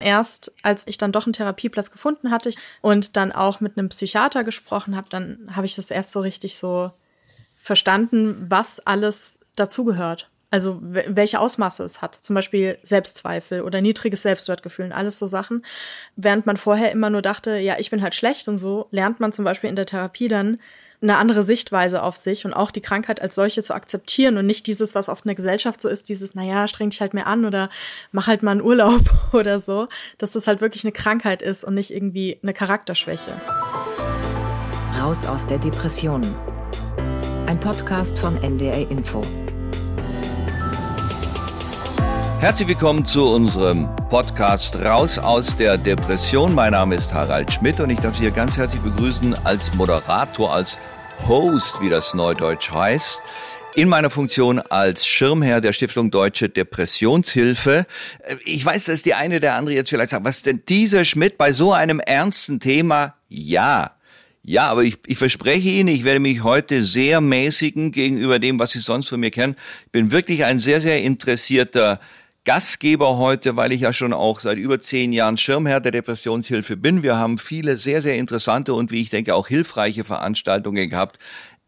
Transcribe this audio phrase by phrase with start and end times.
[0.00, 4.44] Erst als ich dann doch einen Therapieplatz gefunden hatte und dann auch mit einem Psychiater
[4.44, 6.90] gesprochen habe, dann habe ich das erst so richtig so
[7.62, 10.30] verstanden, was alles dazugehört.
[10.50, 12.14] Also welche Ausmaße es hat.
[12.14, 15.62] Zum Beispiel Selbstzweifel oder niedriges Selbstwertgefühl und alles so Sachen.
[16.16, 19.32] Während man vorher immer nur dachte, ja, ich bin halt schlecht und so, lernt man
[19.32, 20.58] zum Beispiel in der Therapie dann
[21.00, 24.66] eine andere Sichtweise auf sich und auch die Krankheit als solche zu akzeptieren und nicht
[24.66, 27.44] dieses, was oft in der Gesellschaft so ist, dieses, naja, streng dich halt mehr an
[27.44, 27.70] oder
[28.10, 29.02] mach halt mal einen Urlaub
[29.32, 29.88] oder so,
[30.18, 33.32] dass das halt wirklich eine Krankheit ist und nicht irgendwie eine Charakterschwäche.
[35.00, 36.22] Raus aus der Depression.
[37.46, 39.22] Ein Podcast von NDR Info.
[42.40, 46.54] Herzlich willkommen zu unserem Podcast Raus aus der Depression.
[46.54, 50.54] Mein Name ist Harald Schmidt und ich darf Sie hier ganz herzlich begrüßen als Moderator,
[50.54, 50.78] als
[51.26, 53.22] Host, wie das Neudeutsch heißt.
[53.74, 57.86] In meiner Funktion als Schirmherr der Stiftung Deutsche Depressionshilfe.
[58.44, 61.52] Ich weiß, dass die eine oder andere jetzt vielleicht sagt, was denn dieser Schmidt bei
[61.52, 63.16] so einem ernsten Thema?
[63.28, 63.96] Ja,
[64.48, 68.70] ja, aber ich, ich verspreche Ihnen, ich werde mich heute sehr mäßigen gegenüber dem, was
[68.70, 69.56] Sie sonst von mir kennen.
[69.86, 72.00] Ich bin wirklich ein sehr, sehr interessierter
[72.48, 77.02] Gastgeber heute, weil ich ja schon auch seit über zehn Jahren Schirmherr der Depressionshilfe bin.
[77.02, 81.18] Wir haben viele sehr, sehr interessante und wie ich denke auch hilfreiche Veranstaltungen gehabt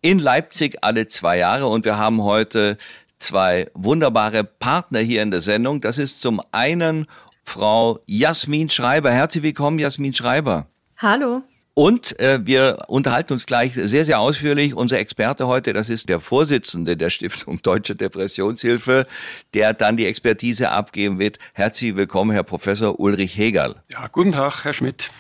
[0.01, 2.79] in Leipzig alle zwei Jahre und wir haben heute
[3.19, 5.83] zwei wunderbare Partner hier in der Sendung.
[5.83, 7.07] Das ist zum einen
[7.45, 9.13] Frau Jasmin Schreiber.
[9.13, 10.67] Herzlich willkommen, Jasmin Schreiber.
[10.97, 11.43] Hallo.
[11.75, 14.75] Und äh, wir unterhalten uns gleich sehr, sehr ausführlich.
[14.75, 19.07] Unser Experte heute, das ist der Vorsitzende der Stiftung Deutsche Depressionshilfe,
[19.55, 21.39] der dann die Expertise abgeben wird.
[21.53, 23.77] Herzlich willkommen, Herr Professor Ulrich Hegerl.
[23.91, 25.11] Ja, guten Tag, Herr Schmidt.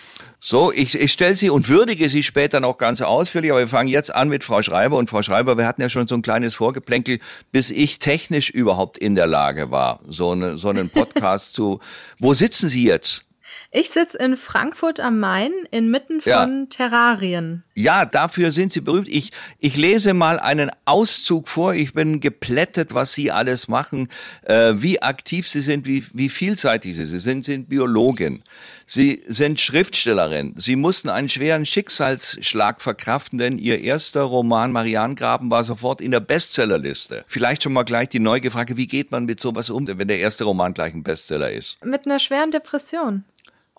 [0.42, 3.90] So, ich, ich stelle Sie und würdige Sie später noch ganz ausführlich, aber wir fangen
[3.90, 4.96] jetzt an mit Frau Schreiber.
[4.96, 7.18] Und Frau Schreiber, wir hatten ja schon so ein kleines Vorgeplänkel,
[7.52, 11.80] bis ich technisch überhaupt in der Lage war, so, eine, so einen Podcast zu.
[12.18, 13.26] Wo sitzen Sie jetzt?
[13.72, 16.66] Ich sitze in Frankfurt am Main inmitten von ja.
[16.68, 17.62] Terrarien.
[17.74, 19.06] Ja, dafür sind Sie berühmt.
[19.08, 21.74] Ich, ich lese mal einen Auszug vor.
[21.74, 24.08] Ich bin geplättet, was Sie alles machen,
[24.42, 27.10] äh, wie aktiv Sie sind, wie, wie vielseitig Sie sind.
[27.10, 28.42] Sie sind, sind Biologin.
[28.86, 30.54] Sie sind Schriftstellerin.
[30.56, 36.18] Sie mussten einen schweren Schicksalsschlag verkraften, denn Ihr erster Roman Marianengraben war sofort in der
[36.18, 37.24] Bestsellerliste.
[37.28, 40.18] Vielleicht schon mal gleich die neue Frage, wie geht man mit sowas um, wenn der
[40.18, 41.78] erste Roman gleich ein Bestseller ist?
[41.84, 43.22] Mit einer schweren Depression.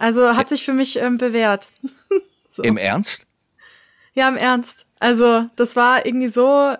[0.02, 1.68] Also hat sich für mich ähm, bewährt.
[2.48, 2.64] so.
[2.64, 3.28] Im Ernst?
[4.16, 4.88] Ja, im Ernst.
[5.00, 6.76] Also das war irgendwie so,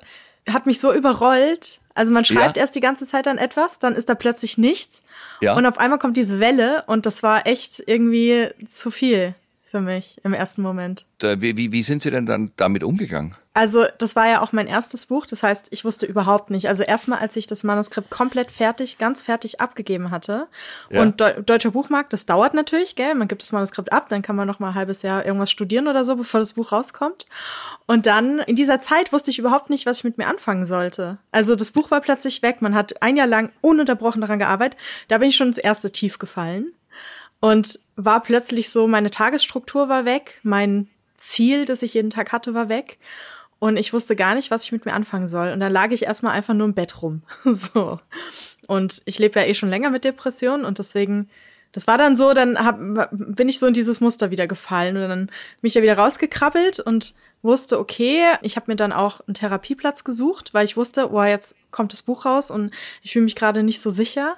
[0.50, 1.82] hat mich so überrollt.
[1.94, 2.62] Also man schreibt ja.
[2.62, 5.04] erst die ganze Zeit an etwas, dann ist da plötzlich nichts.
[5.40, 5.56] Ja.
[5.56, 9.36] Und auf einmal kommt diese Welle und das war echt irgendwie zu viel
[9.70, 11.06] für mich im ersten Moment.
[11.22, 13.36] Wie, wie, wie sind Sie denn dann damit umgegangen?
[13.54, 15.26] Also, das war ja auch mein erstes Buch.
[15.26, 16.70] Das heißt, ich wusste überhaupt nicht.
[16.70, 20.48] Also erstmal, als ich das Manuskript komplett fertig, ganz fertig abgegeben hatte.
[20.90, 21.02] Ja.
[21.02, 23.14] Und De Deutscher Buchmarkt, das dauert natürlich, gell?
[23.14, 25.90] Man gibt das Manuskript ab, dann kann man noch mal ein halbes Jahr irgendwas studieren
[25.90, 27.26] oder so, bevor das Buch rauskommt.
[27.88, 31.18] Und dann, in dieser Zeit wusste ich überhaupt nicht, was ich mit mir anfangen sollte.
[31.34, 32.62] Also das Buch war plötzlich weg.
[32.62, 34.80] Man hat ein Jahr lang ununterbrochen daran gearbeitet.
[35.10, 36.72] Da bin ich schon ins erste Tief gefallen.
[37.42, 40.88] Und war plötzlich so, meine Tagesstruktur war weg, mein
[41.18, 42.98] Ziel, das ich jeden Tag hatte, war weg.
[43.62, 45.52] Und ich wusste gar nicht, was ich mit mir anfangen soll.
[45.52, 47.22] Und dann lag ich erstmal einfach nur im Bett rum.
[47.44, 48.00] so.
[48.66, 51.30] Und ich lebe ja eh schon länger mit Depressionen und deswegen,
[51.72, 52.80] das war dann so, dann hab,
[53.12, 56.80] bin ich so in dieses Muster wieder gefallen und dann bin ich da wieder rausgekrabbelt
[56.80, 57.14] und
[57.44, 61.56] wusste, okay, ich habe mir dann auch einen Therapieplatz gesucht, weil ich wusste, oh, jetzt
[61.70, 62.72] kommt das Buch raus und
[63.04, 64.38] ich fühle mich gerade nicht so sicher.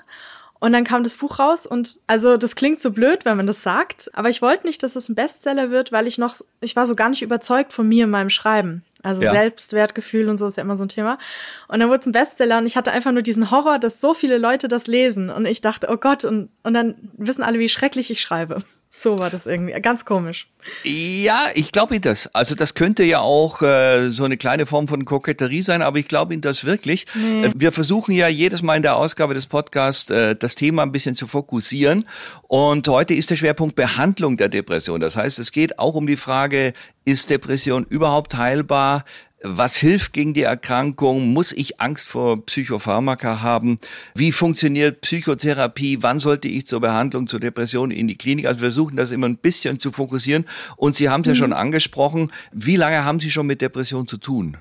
[0.59, 3.63] Und dann kam das Buch raus und also das klingt so blöd, wenn man das
[3.63, 6.85] sagt, aber ich wollte nicht, dass es ein Bestseller wird, weil ich noch, ich war
[6.85, 8.83] so gar nicht überzeugt von mir in meinem Schreiben.
[9.03, 9.31] Also ja.
[9.31, 11.19] Selbstwertgefühl und so ist ja immer so ein Thema.
[11.68, 14.14] Und dann wurde es ein Bestseller und ich hatte einfach nur diesen Horror, dass so
[14.14, 15.30] viele Leute das lesen.
[15.30, 18.63] Und ich dachte, oh Gott, und, und dann wissen alle, wie schrecklich ich schreibe.
[18.96, 19.74] So war das irgendwie.
[19.81, 20.48] Ganz komisch.
[20.84, 22.28] Ja, ich glaube Ihnen das.
[22.36, 26.08] Also das könnte ja auch äh, so eine kleine Form von Koketterie sein, aber ich
[26.08, 27.08] glaube Ihnen das wirklich.
[27.16, 27.46] Nee.
[27.46, 30.92] Äh, wir versuchen ja jedes Mal in der Ausgabe des Podcasts äh, das Thema ein
[30.92, 32.06] bisschen zu fokussieren.
[32.44, 35.01] Und heute ist der Schwerpunkt Behandlung der Depression.
[35.01, 36.74] Das heißt, es geht auch um die Frage,
[37.04, 39.06] ist Depression überhaupt heilbar?
[39.45, 41.34] Was hilft gegen die Erkrankung?
[41.34, 43.78] Muss ich Angst vor Psychopharmaka haben?
[44.16, 45.98] Wie funktioniert Psychotherapie?
[46.01, 48.45] Wann sollte ich zur Behandlung zur Depression in die Klinik?
[48.45, 50.45] Also wir versuchen das immer ein bisschen zu fokussieren.
[50.78, 51.34] Und Sie haben es mhm.
[51.34, 52.31] ja schon angesprochen.
[52.54, 54.57] Wie lange haben Sie schon mit Depression zu tun?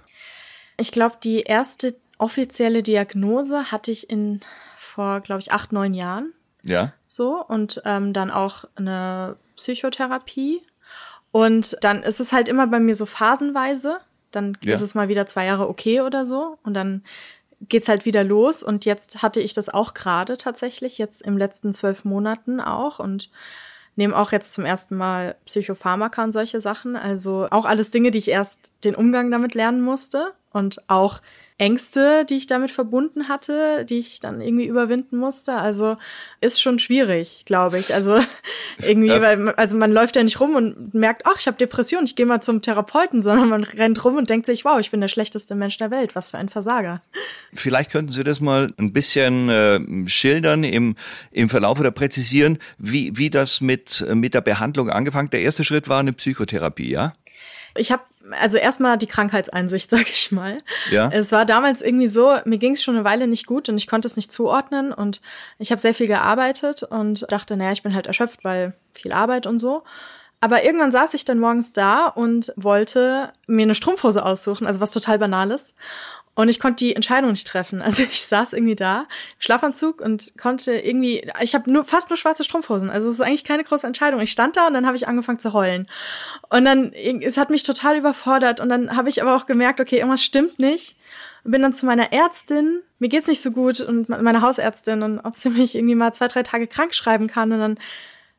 [0.77, 4.41] Ich glaube, die erste offizielle Diagnose hatte ich in
[4.77, 6.33] vor, glaube ich, acht, neun Jahren.
[6.65, 6.93] Ja.
[7.07, 10.63] So und ähm, dann auch eine Psychotherapie.
[11.31, 14.01] Und dann ist es halt immer bei mir so phasenweise.
[14.33, 14.75] Dann ja.
[14.75, 16.59] ist es mal wieder zwei Jahre okay oder so.
[16.63, 17.03] Und dann
[17.69, 21.73] geht's halt wieder los und jetzt hatte ich das auch gerade tatsächlich, jetzt im letzten
[21.73, 23.31] zwölf Monaten auch und
[23.95, 26.97] nehme auch jetzt zum ersten Mal Psychopharmaka und solche Sachen.
[26.97, 31.21] Also auch alles Dinge, die ich erst den Umgang damit lernen musste und auch
[31.63, 35.55] Ängste, die ich damit verbunden hatte, die ich dann irgendwie überwinden musste.
[35.55, 35.97] Also
[36.41, 37.95] ist schon schwierig, glaube ich.
[37.95, 38.19] Also
[38.79, 42.17] irgendwie, weil also man läuft ja nicht rum und merkt, ach, ich habe Depression, ich
[42.17, 45.07] gehe mal zum Therapeuten, sondern man rennt rum und denkt sich, wow, ich bin der
[45.07, 47.01] schlechteste Mensch der Welt, was für ein Versager.
[47.55, 50.97] Vielleicht könnten Sie das mal ein bisschen äh, schildern im,
[51.31, 55.31] im Verlauf oder präzisieren, wie, wie das mit, mit der Behandlung angefangen.
[55.31, 57.13] Der erste Schritt war eine Psychotherapie, ja?
[57.77, 58.03] Ich habe
[58.35, 60.63] also erstmal die Krankheitseinsicht, sag ich mal.
[60.91, 61.11] Ja.
[61.13, 63.87] Es war damals irgendwie so, mir ging es schon eine Weile nicht gut und ich
[63.87, 65.21] konnte es nicht zuordnen und
[65.59, 69.47] ich habe sehr viel gearbeitet und dachte, naja, ich bin halt erschöpft, weil viel Arbeit
[69.47, 69.85] und so.
[70.41, 74.91] Aber irgendwann saß ich dann morgens da und wollte mir eine Strumpfhose aussuchen, also was
[74.91, 75.77] total Banales.
[76.35, 77.83] Und ich konnte die Entscheidung nicht treffen.
[77.83, 79.07] Also ich saß irgendwie da,
[79.39, 82.91] Schlafanzug und konnte irgendwie, ich habe nur fast nur schwarze Strumpfhosen.
[82.91, 84.21] Also es ist eigentlich keine große Entscheidung.
[84.21, 85.89] Ich stand da und dann habe ich angefangen zu heulen.
[86.49, 88.61] Und dann, es hat mich total überfordert.
[88.61, 90.97] Und dann habe ich aber auch gemerkt, okay, irgendwas stimmt nicht.
[91.45, 95.35] Bin dann zu meiner Ärztin, mir geht's nicht so gut und meine Hausärztin und ob
[95.35, 97.51] sie mich irgendwie mal zwei, drei Tage krank schreiben kann.
[97.51, 97.79] Und dann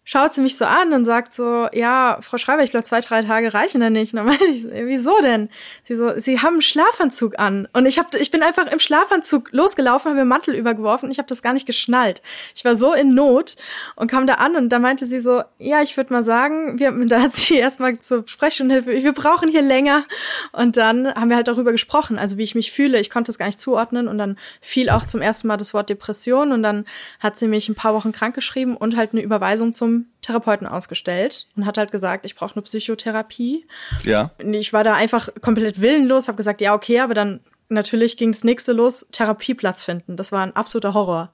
[0.05, 3.21] schaut sie mich so an und sagt so, ja, Frau Schreiber, ich glaube, zwei, drei
[3.21, 4.13] Tage reichen da nicht.
[4.13, 5.49] Und dann meinte ich, wieso denn?
[5.83, 7.67] Sie so, Sie haben einen Schlafanzug an.
[7.73, 11.19] Und ich, hab, ich bin einfach im Schlafanzug losgelaufen, habe mir Mantel übergeworfen und ich
[11.19, 12.21] habe das gar nicht geschnallt.
[12.53, 13.55] Ich war so in Not
[13.95, 16.91] und kam da an und da meinte sie so, ja, ich würde mal sagen, wir,
[17.07, 20.05] da hat sie erstmal zur Sprechstundenhilfe, wir brauchen hier länger.
[20.51, 22.99] Und dann haben wir halt darüber gesprochen, also wie ich mich fühle.
[22.99, 25.89] Ich konnte es gar nicht zuordnen und dann fiel auch zum ersten Mal das Wort
[25.89, 26.85] Depression und dann
[27.19, 29.92] hat sie mich ein paar Wochen krankgeschrieben und halt eine Überweisung zum
[30.23, 33.67] Therapeuten ausgestellt und hat halt gesagt, ich brauche eine Psychotherapie.
[34.03, 34.31] Ja.
[34.39, 38.43] Ich war da einfach komplett willenlos, habe gesagt, ja, okay, aber dann natürlich ging das
[38.43, 40.15] nächste los, Therapieplatz finden.
[40.15, 41.31] Das war ein absoluter Horror.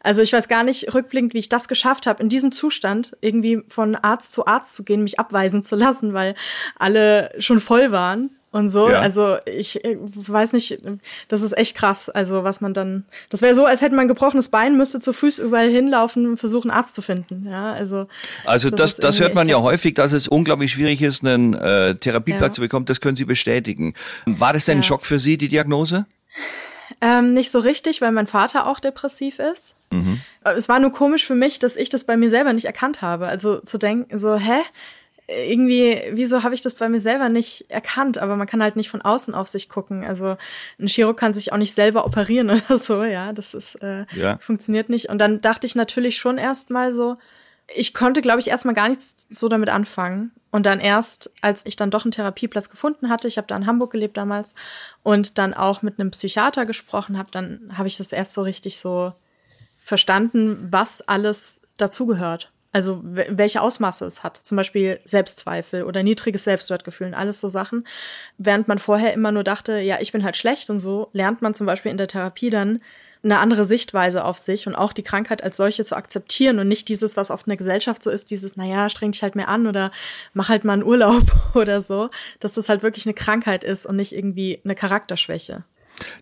[0.00, 3.62] Also ich weiß gar nicht rückblickend, wie ich das geschafft habe, in diesem Zustand irgendwie
[3.68, 6.34] von Arzt zu Arzt zu gehen, mich abweisen zu lassen, weil
[6.78, 8.88] alle schon voll waren und so.
[8.88, 9.00] Ja.
[9.00, 10.78] Also ich, ich weiß nicht,
[11.28, 12.08] das ist echt krass.
[12.08, 15.12] Also was man dann, das wäre so, als hätte man ein gebrochenes Bein, müsste zu
[15.12, 17.46] Fuß überall hinlaufen und versuchen, Arzt zu finden.
[17.48, 18.08] Ja, also.
[18.44, 21.96] Also das, das, das hört man ja häufig, dass es unglaublich schwierig ist, einen äh,
[21.96, 22.52] Therapieplatz ja.
[22.52, 22.86] zu bekommen.
[22.86, 23.94] Das können Sie bestätigen.
[24.24, 24.80] War das denn ja.
[24.80, 26.06] ein Schock für Sie, die Diagnose?
[27.00, 29.74] Ähm, nicht so richtig, weil mein Vater auch depressiv ist.
[29.90, 30.20] Mhm.
[30.42, 33.26] Es war nur komisch für mich, dass ich das bei mir selber nicht erkannt habe.
[33.26, 34.62] Also zu denken, so, hä?
[35.28, 38.18] Irgendwie, wieso habe ich das bei mir selber nicht erkannt?
[38.18, 40.04] Aber man kann halt nicht von außen auf sich gucken.
[40.04, 40.36] Also
[40.78, 43.32] ein Chirurg kann sich auch nicht selber operieren oder so, ja.
[43.32, 44.38] Das ist äh, ja.
[44.38, 45.08] funktioniert nicht.
[45.08, 47.16] Und dann dachte ich natürlich schon erstmal so,
[47.74, 50.30] ich konnte, glaube ich, erstmal gar nichts so damit anfangen.
[50.52, 53.66] Und dann erst, als ich dann doch einen Therapieplatz gefunden hatte, ich habe da in
[53.66, 54.54] Hamburg gelebt damals
[55.02, 58.78] und dann auch mit einem Psychiater gesprochen habe, dann habe ich das erst so richtig
[58.78, 59.12] so
[59.84, 62.52] verstanden, was alles dazugehört.
[62.76, 64.36] Also welche Ausmaße es hat.
[64.36, 67.86] Zum Beispiel Selbstzweifel oder niedriges Selbstwertgefühl und alles so Sachen.
[68.36, 71.54] Während man vorher immer nur dachte, ja, ich bin halt schlecht und so, lernt man
[71.54, 72.82] zum Beispiel in der Therapie dann
[73.24, 76.90] eine andere Sichtweise auf sich und auch die Krankheit als solche zu akzeptieren und nicht
[76.90, 79.66] dieses, was oft in der Gesellschaft so ist, dieses, naja, streng dich halt mehr an
[79.66, 79.90] oder
[80.34, 81.24] mach halt mal einen Urlaub
[81.54, 85.64] oder so, dass das halt wirklich eine Krankheit ist und nicht irgendwie eine Charakterschwäche.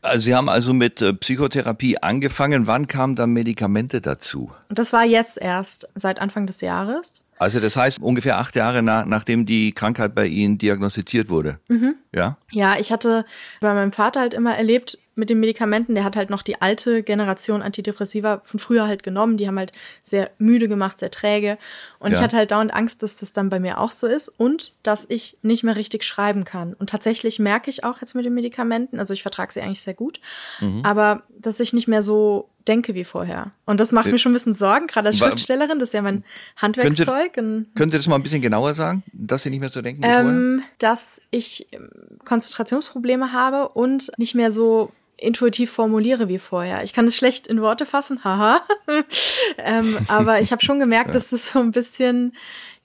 [0.02, 2.66] Also Sie haben also mit äh, Psychotherapie angefangen.
[2.66, 4.50] Wann kamen dann Medikamente dazu?
[4.68, 7.24] Das war jetzt erst seit Anfang des Jahres.
[7.38, 11.58] Also das heißt ungefähr acht Jahre nach, nachdem die Krankheit bei Ihnen diagnostiziert wurde.
[11.68, 11.96] Mhm.
[12.12, 12.36] Ja.
[12.52, 13.24] Ja, ich hatte
[13.60, 15.94] bei meinem Vater halt immer erlebt, mit den Medikamenten.
[15.94, 19.36] Der hat halt noch die alte Generation Antidepressiva von früher halt genommen.
[19.36, 21.58] Die haben halt sehr müde gemacht, sehr träge.
[21.98, 22.18] Und ja.
[22.18, 25.06] ich hatte halt dauernd Angst, dass das dann bei mir auch so ist und dass
[25.08, 26.74] ich nicht mehr richtig schreiben kann.
[26.74, 29.94] Und tatsächlich merke ich auch jetzt mit den Medikamenten, also ich vertrage sie eigentlich sehr
[29.94, 30.20] gut,
[30.60, 30.82] mhm.
[30.84, 33.52] aber dass ich nicht mehr so denke wie vorher.
[33.66, 36.24] Und das macht mir schon ein bisschen Sorgen, gerade als Schriftstellerin, das ist ja mein
[36.56, 37.34] Handwerkszeug.
[37.34, 40.02] Könnte, könnt ihr das mal ein bisschen genauer sagen, dass Sie nicht mehr so denken
[40.02, 40.62] wie ähm, vorher?
[40.78, 41.90] Dass ich ähm,
[42.24, 46.82] Konzentrationsprobleme habe und nicht mehr so intuitiv formuliere wie vorher.
[46.82, 48.62] Ich kann es schlecht in Worte fassen, haha.
[49.58, 51.12] ähm, aber ich habe schon gemerkt, ja.
[51.14, 52.34] dass das so ein bisschen,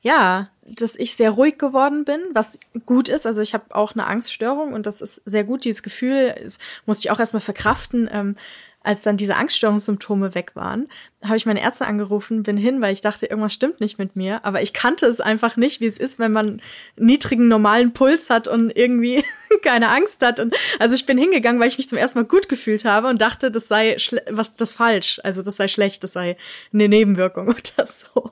[0.02, 3.26] ja, dass ich sehr ruhig geworden bin, was gut ist.
[3.26, 5.64] Also ich habe auch eine Angststörung und das ist sehr gut.
[5.64, 8.10] Dieses Gefühl das musste ich auch erstmal verkraften.
[8.12, 8.36] Ähm,
[8.82, 10.88] als dann diese Angststörungssymptome weg waren,
[11.24, 14.46] habe ich meine Ärzte angerufen, bin hin, weil ich dachte, irgendwas stimmt nicht mit mir.
[14.46, 16.62] Aber ich kannte es einfach nicht, wie es ist, wenn man
[16.96, 19.24] niedrigen normalen Puls hat und irgendwie
[19.64, 20.40] keine Angst hat.
[20.40, 23.22] Und also ich bin hingegangen, weil ich mich zum ersten Mal gut gefühlt habe und
[23.22, 23.98] dachte, das sei
[24.30, 26.38] was das falsch, also das sei schlecht, das sei
[26.74, 28.32] eine Nebenwirkung oder so.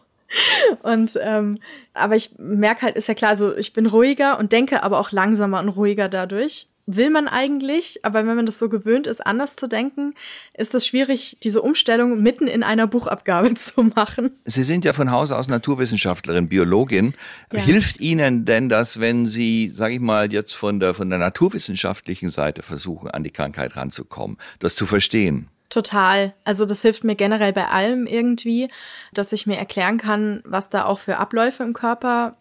[0.82, 1.58] Und ähm,
[1.94, 5.12] aber ich merke halt, ist ja klar, also ich bin ruhiger und denke aber auch
[5.12, 9.56] langsamer und ruhiger dadurch will man eigentlich, aber wenn man das so gewöhnt ist, anders
[9.56, 10.14] zu denken,
[10.54, 14.32] ist es schwierig, diese Umstellung mitten in einer Buchabgabe zu machen.
[14.46, 17.14] Sie sind ja von Haus aus Naturwissenschaftlerin, Biologin.
[17.52, 17.60] Ja.
[17.60, 22.30] Hilft Ihnen denn das, wenn Sie, sage ich mal, jetzt von der von der naturwissenschaftlichen
[22.30, 25.50] Seite versuchen, an die Krankheit ranzukommen, das zu verstehen?
[25.70, 26.34] Total.
[26.46, 28.70] Also das hilft mir generell bei allem irgendwie,
[29.14, 32.38] dass ich mir erklären kann, was da auch für Abläufe im Körper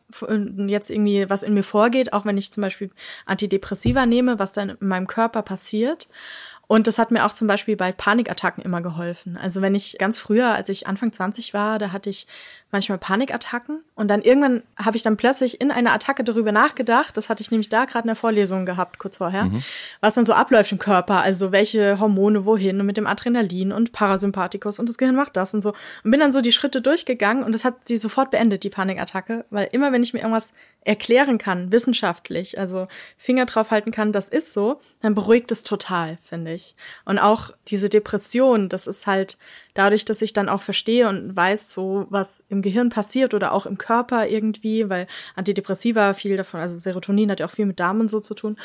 [0.69, 2.91] jetzt irgendwie, was in mir vorgeht, auch wenn ich zum Beispiel
[3.25, 6.09] Antidepressiva nehme, was dann in meinem Körper passiert.
[6.69, 9.37] Und das hat mir auch zum Beispiel bei Panikattacken immer geholfen.
[9.37, 12.27] Also wenn ich ganz früher, als ich Anfang 20 war, da hatte ich
[12.73, 17.29] manchmal Panikattacken und dann irgendwann habe ich dann plötzlich in einer Attacke darüber nachgedacht, das
[17.29, 19.63] hatte ich nämlich da gerade in der Vorlesung gehabt, kurz vorher, mhm.
[20.01, 23.93] was dann so abläuft im Körper, also welche Hormone wohin und mit dem Adrenalin und
[23.93, 25.75] Parasympathikus und das Gehirn macht das und so.
[26.03, 29.45] Und bin dann so die Schritte durchgegangen und das hat sie sofort beendet, die Panikattacke,
[29.51, 30.53] weil immer wenn ich mir irgendwas
[30.87, 36.19] erklären kann, wissenschaftlich, also Finger drauf halten kann, das ist so, dann beruhigt es total,
[36.23, 36.77] finde ich.
[37.05, 39.37] Und auch diese Depression, das ist halt
[39.77, 43.67] dadurch, dass ich dann auch verstehe und weiß, so was im Gehirn passiert oder auch
[43.67, 48.01] im Körper irgendwie, weil Antidepressiva viel davon, also Serotonin hat ja auch viel mit Darm
[48.01, 48.57] und so zu tun.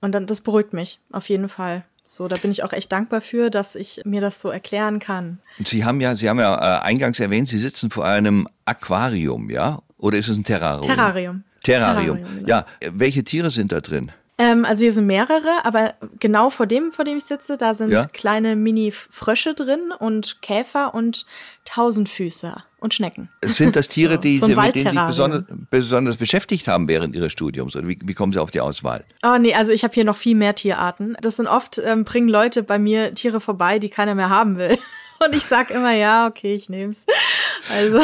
[0.00, 1.84] Und dann, das beruhigt mich auf jeden Fall.
[2.04, 5.40] So, da bin ich auch echt dankbar für, dass ich mir das so erklären kann.
[5.58, 9.82] Sie haben ja, Sie haben ja äh, eingangs erwähnt, Sie sitzen vor einem Aquarium, ja?
[9.98, 10.82] Oder ist es ein Terrarium?
[10.82, 11.44] Terrarium.
[11.62, 12.16] Terrarium.
[12.16, 12.48] Terrarium genau.
[12.48, 14.10] Ja, welche Tiere sind da drin?
[14.40, 17.90] Ähm, also hier sind mehrere, aber genau vor dem, vor dem ich sitze, da sind
[17.90, 18.06] ja?
[18.06, 21.26] kleine Mini-Frösche drin und Käfer und
[21.64, 23.30] Tausendfüßer und Schnecken.
[23.44, 27.16] Sind das Tiere, so, die so Sie, mit denen Sie besonders, besonders beschäftigt haben während
[27.16, 27.74] Ihres Studiums?
[27.74, 29.04] Oder wie, wie kommen Sie auf die Auswahl?
[29.24, 31.16] Oh nee, also ich habe hier noch viel mehr Tierarten.
[31.20, 34.78] Das sind oft, ähm, bringen Leute bei mir Tiere vorbei, die keiner mehr haben will.
[35.24, 37.06] Und ich sag immer, ja, okay, ich nehm's.
[37.70, 38.00] Also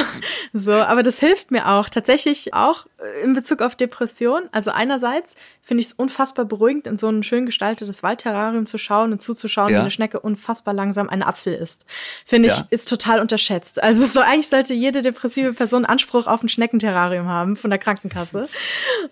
[0.53, 2.87] so, aber das hilft mir auch tatsächlich auch
[3.23, 4.49] in Bezug auf Depression.
[4.53, 9.13] Also einerseits finde ich es unfassbar beruhigend, in so ein schön gestaltetes Waldterrarium zu schauen
[9.13, 9.77] und zuzuschauen, ja.
[9.77, 11.87] wie eine Schnecke unfassbar langsam einen Apfel isst.
[12.27, 12.67] Finde ich, ja.
[12.71, 13.83] ist total unterschätzt.
[13.83, 18.49] Also so eigentlich sollte jede depressive Person Anspruch auf ein Schneckenterrarium haben von der Krankenkasse.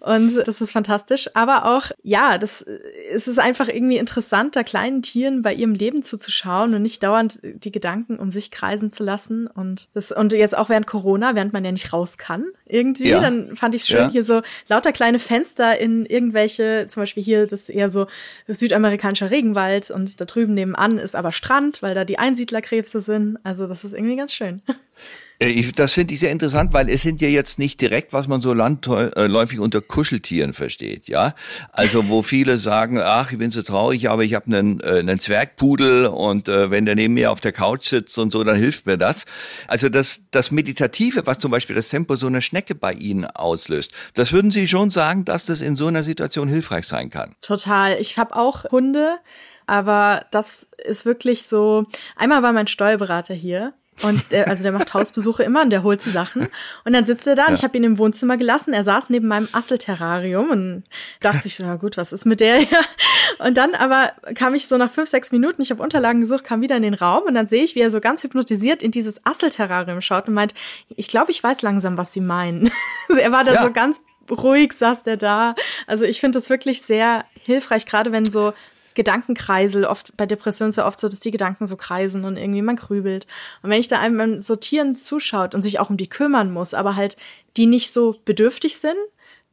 [0.00, 1.30] Und das ist fantastisch.
[1.34, 2.64] Aber auch, ja, das
[3.12, 7.40] es ist einfach irgendwie interessant, da kleinen Tieren bei ihrem Leben zuzuschauen und nicht dauernd
[7.42, 9.46] die Gedanken um sich kreisen zu lassen.
[9.46, 13.20] Und das, und jetzt auch während Corona, während man ja nicht raus kann, irgendwie, ja.
[13.20, 14.10] dann fand ich es schön, ja.
[14.10, 18.06] hier so lauter kleine Fenster in irgendwelche, zum Beispiel hier, das ist eher so
[18.48, 23.38] südamerikanischer Regenwald und da drüben nebenan ist aber Strand, weil da die Einsiedlerkrebse sind.
[23.44, 24.62] Also das ist irgendwie ganz schön.
[25.42, 28.28] Äh, ich, das finde ich sehr interessant, weil es sind ja jetzt nicht direkt, was
[28.28, 31.34] man so landläufig unter Kuscheltieren versteht, ja.
[31.72, 35.18] Also wo viele sagen, ach, ich bin so traurig, aber ich habe einen, äh, einen
[35.18, 38.86] Zwergpudel und äh, wenn der neben mir auf der Couch sitzt und so, dann hilft
[38.86, 39.26] mir das.
[39.66, 43.92] Also das, das Meditative, was zum Beispiel das Tempo so eine Schnecke bei Ihnen auslöst,
[44.14, 47.34] das würden Sie schon sagen, dass das in so einer Situation hilfreich sein kann?
[47.40, 47.98] Total.
[48.00, 49.18] Ich habe auch Hunde.
[49.64, 51.86] Aber das ist wirklich so.
[52.16, 56.00] Einmal war mein Steuerberater hier und der, also der macht Hausbesuche immer und der holt
[56.00, 56.48] so Sachen.
[56.84, 57.54] Und dann sitzt er da und ja.
[57.56, 58.72] ich habe ihn im Wohnzimmer gelassen.
[58.72, 60.84] Er saß neben meinem Asselterrarium und
[61.20, 62.80] dachte ich, na gut, was ist mit der hier?
[63.38, 66.62] Und dann aber kam ich so nach fünf, sechs Minuten, ich habe Unterlagen gesucht, kam
[66.62, 69.24] wieder in den Raum und dann sehe ich, wie er so ganz hypnotisiert in dieses
[69.24, 70.54] Asselterrarium schaut und meint,
[70.88, 72.70] ich glaube, ich weiß langsam, was Sie meinen.
[73.08, 73.62] er war da ja.
[73.62, 75.54] so ganz ruhig, saß der da.
[75.86, 78.52] Also ich finde das wirklich sehr hilfreich, gerade wenn so
[78.94, 82.76] Gedankenkreisel, oft bei Depressionen ja oft so, dass die Gedanken so kreisen und irgendwie man
[82.76, 83.26] grübelt.
[83.62, 86.74] Und wenn ich da einem beim Sortieren zuschaut und sich auch um die kümmern muss,
[86.74, 87.16] aber halt
[87.56, 88.96] die nicht so bedürftig sind,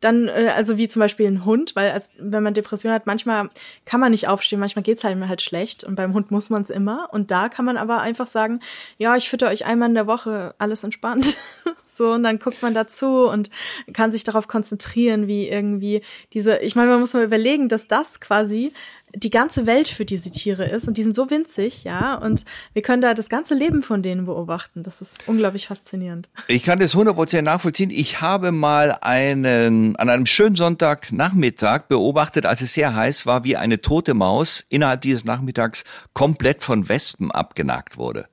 [0.01, 3.49] dann, äh, also wie zum Beispiel ein Hund, weil als wenn man Depression hat, manchmal
[3.85, 6.69] kann man nicht aufstehen, manchmal geht's halt halt schlecht und beim Hund muss man es
[6.69, 7.09] immer.
[7.11, 8.61] Und da kann man aber einfach sagen,
[8.97, 11.37] ja, ich fütter euch einmal in der Woche, alles entspannt.
[11.83, 13.49] so, und dann guckt man dazu und
[13.93, 16.01] kann sich darauf konzentrieren, wie irgendwie
[16.33, 18.73] diese, ich meine, man muss mal überlegen, dass das quasi
[19.15, 22.81] die ganze Welt für diese Tiere ist und die sind so winzig, ja, und wir
[22.81, 24.83] können da das ganze Leben von denen beobachten.
[24.83, 26.29] Das ist unglaublich faszinierend.
[26.47, 27.89] Ich kann das 100% nachvollziehen.
[27.89, 33.57] Ich habe mal einen, an einem schönen Sonntagnachmittag beobachtet, als es sehr heiß war, wie
[33.57, 38.27] eine tote Maus innerhalb dieses Nachmittags komplett von Wespen abgenagt wurde.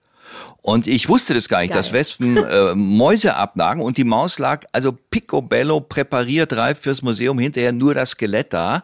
[0.63, 1.79] Und ich wusste das gar nicht, Geil.
[1.79, 7.39] dass Wespen äh, Mäuse abnagen und die Maus lag also picobello präpariert reif fürs Museum,
[7.39, 8.83] hinterher nur das Skelett da.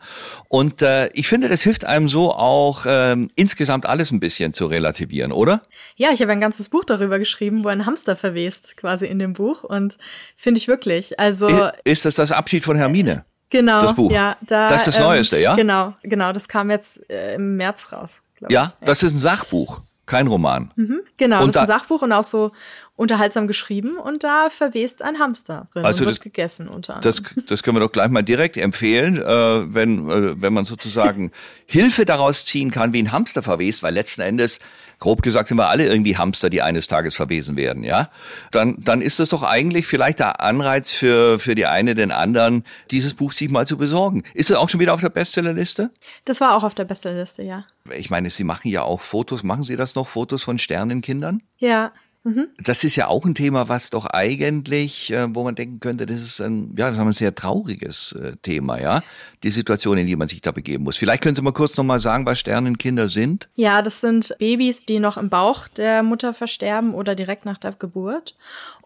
[0.49, 4.67] Und äh, ich finde, das hilft einem so auch ähm, insgesamt alles ein bisschen zu
[4.67, 5.63] relativieren, oder?
[5.97, 9.33] Ja, ich habe ein ganzes Buch darüber geschrieben, wo ein Hamster verwest, quasi in dem
[9.33, 9.65] Buch.
[9.65, 9.99] Und
[10.37, 11.19] finde ich wirklich.
[11.19, 11.49] Also
[11.85, 13.25] Ist das das Abschied von Hermine?
[13.53, 13.83] Genau.
[13.83, 14.11] Das Buch.
[14.11, 15.55] Ja, da, das ist das ähm, Neueste, ja?
[15.55, 16.33] Genau, genau.
[16.33, 18.23] Das kam jetzt äh, im März raus.
[18.49, 18.87] Ja, ich.
[18.87, 19.83] das ist ein Sachbuch.
[20.05, 20.73] Kein Roman.
[20.75, 22.51] Mhm, genau, und das ist ein Sachbuch und auch so
[22.97, 27.25] unterhaltsam geschrieben und da verwest ein Hamster drin also und wird das, gegessen unter anderem.
[27.37, 31.31] Das, das können wir doch gleich mal direkt empfehlen, äh, wenn, äh, wenn man sozusagen
[31.67, 34.59] Hilfe daraus ziehen kann, wie ein Hamster verwest, weil letzten Endes
[35.03, 38.09] grob gesagt sind wir alle irgendwie Hamster, die eines Tages verwesen werden, ja,
[38.53, 42.65] dann, dann ist das doch eigentlich vielleicht der Anreiz für, für die eine den anderen,
[42.93, 44.23] dieses Buch sich mal zu besorgen.
[44.33, 45.91] Ist es auch schon wieder auf der Bestsellerliste?
[46.25, 47.65] Das war auch auf der Bestsellerliste, ja.
[47.97, 49.43] Ich meine, Sie machen ja auch Fotos.
[49.43, 51.43] Machen Sie das noch, Fotos von Sternenkindern?
[51.59, 51.91] Ja.
[52.25, 52.49] Mhm.
[52.59, 56.21] Das ist ja auch ein Thema, was doch eigentlich, äh, wo man denken könnte, das
[56.21, 59.03] ist ein, ja, das ist ein sehr trauriges äh, Thema, ja.
[59.43, 60.97] Die Situation, in die man sich da begeben muss.
[60.97, 63.49] Vielleicht können Sie mal kurz nochmal sagen, was Sternenkinder sind?
[63.57, 67.73] Ja, das sind Babys, die noch im Bauch der Mutter versterben oder direkt nach der
[67.73, 68.37] Geburt.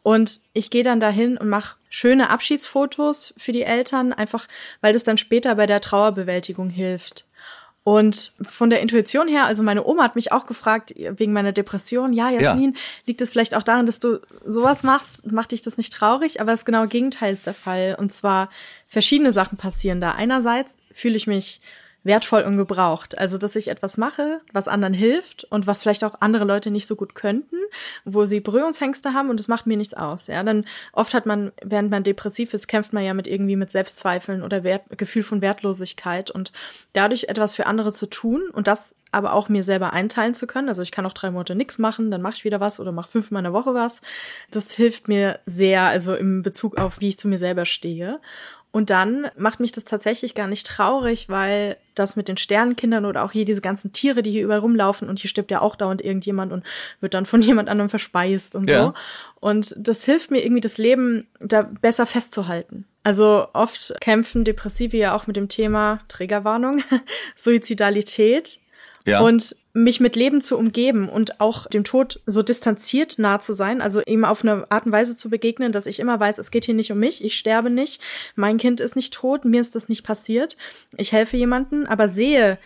[0.02, 4.48] Und ich gehe dann dahin und mache schöne Abschiedsfotos für die Eltern, einfach
[4.80, 7.25] weil das dann später bei der Trauerbewältigung hilft.
[7.86, 12.12] Und von der Intuition her, also meine Oma hat mich auch gefragt, wegen meiner Depression,
[12.12, 12.80] ja, Jasmin, ja.
[13.06, 15.30] liegt es vielleicht auch daran, dass du sowas machst?
[15.30, 16.40] Macht dich das nicht traurig?
[16.40, 17.94] Aber das genaue Gegenteil ist der Fall.
[17.96, 18.50] Und zwar
[18.88, 20.10] verschiedene Sachen passieren da.
[20.10, 21.60] Einerseits fühle ich mich
[22.06, 23.18] wertvoll und gebraucht.
[23.18, 26.86] Also, dass ich etwas mache, was anderen hilft und was vielleicht auch andere Leute nicht
[26.86, 27.56] so gut könnten,
[28.04, 30.28] wo sie Berührungsängste haben und es macht mir nichts aus.
[30.28, 33.70] Ja, dann oft hat man, während man depressiv ist, kämpft man ja mit irgendwie mit
[33.70, 36.52] Selbstzweifeln oder Wert, Gefühl von Wertlosigkeit und
[36.92, 40.68] dadurch etwas für andere zu tun und das aber auch mir selber einteilen zu können.
[40.68, 43.10] Also ich kann auch drei Monate nichts machen, dann mache ich wieder was oder mache
[43.10, 44.02] fünfmal in der Woche was.
[44.50, 48.20] Das hilft mir sehr, also im Bezug auf, wie ich zu mir selber stehe.
[48.76, 53.24] Und dann macht mich das tatsächlich gar nicht traurig, weil das mit den Sternenkindern oder
[53.24, 56.04] auch hier diese ganzen Tiere, die hier überall rumlaufen und hier stirbt ja auch dauernd
[56.04, 56.62] irgendjemand und
[57.00, 58.84] wird dann von jemand anderem verspeist und ja.
[58.84, 58.94] so.
[59.40, 62.84] Und das hilft mir irgendwie das Leben da besser festzuhalten.
[63.02, 66.82] Also oft kämpfen Depressive ja auch mit dem Thema Trägerwarnung,
[67.34, 68.60] Suizidalität.
[69.06, 69.20] Ja.
[69.20, 73.82] Und mich mit Leben zu umgeben und auch dem Tod so distanziert nah zu sein,
[73.82, 76.64] also ihm auf eine Art und Weise zu begegnen, dass ich immer weiß, es geht
[76.64, 78.00] hier nicht um mich, ich sterbe nicht,
[78.36, 80.56] mein Kind ist nicht tot, mir ist das nicht passiert,
[80.96, 82.58] ich helfe jemanden, aber sehe,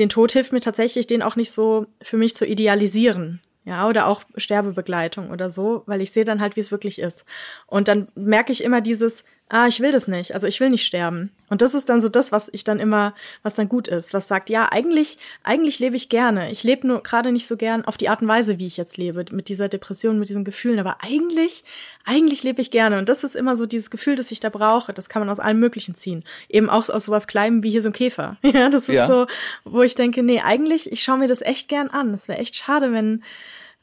[0.00, 3.40] den Tod hilft mir tatsächlich, den auch nicht so für mich zu idealisieren.
[3.64, 7.24] Ja, oder auch Sterbebegleitung oder so, weil ich sehe dann halt, wie es wirklich ist.
[7.66, 10.84] Und dann merke ich immer dieses, ah, ich will das nicht, also ich will nicht
[10.84, 11.30] sterben.
[11.48, 14.26] Und das ist dann so das, was ich dann immer, was dann gut ist, was
[14.26, 16.50] sagt, ja, eigentlich, eigentlich lebe ich gerne.
[16.50, 18.96] Ich lebe nur gerade nicht so gern auf die Art und Weise, wie ich jetzt
[18.96, 20.80] lebe, mit dieser Depression, mit diesen Gefühlen.
[20.80, 21.62] Aber eigentlich,
[22.04, 22.98] eigentlich lebe ich gerne.
[22.98, 24.92] Und das ist immer so dieses Gefühl, das ich da brauche.
[24.92, 26.24] Das kann man aus allem Möglichen ziehen.
[26.48, 28.36] Eben auch aus sowas Kleinem wie hier so ein Käfer.
[28.56, 29.06] Ja, das ist ja.
[29.06, 29.26] so,
[29.64, 32.14] wo ich denke, nee, eigentlich, ich schaue mir das echt gern an.
[32.14, 33.22] Es wäre echt schade, wenn,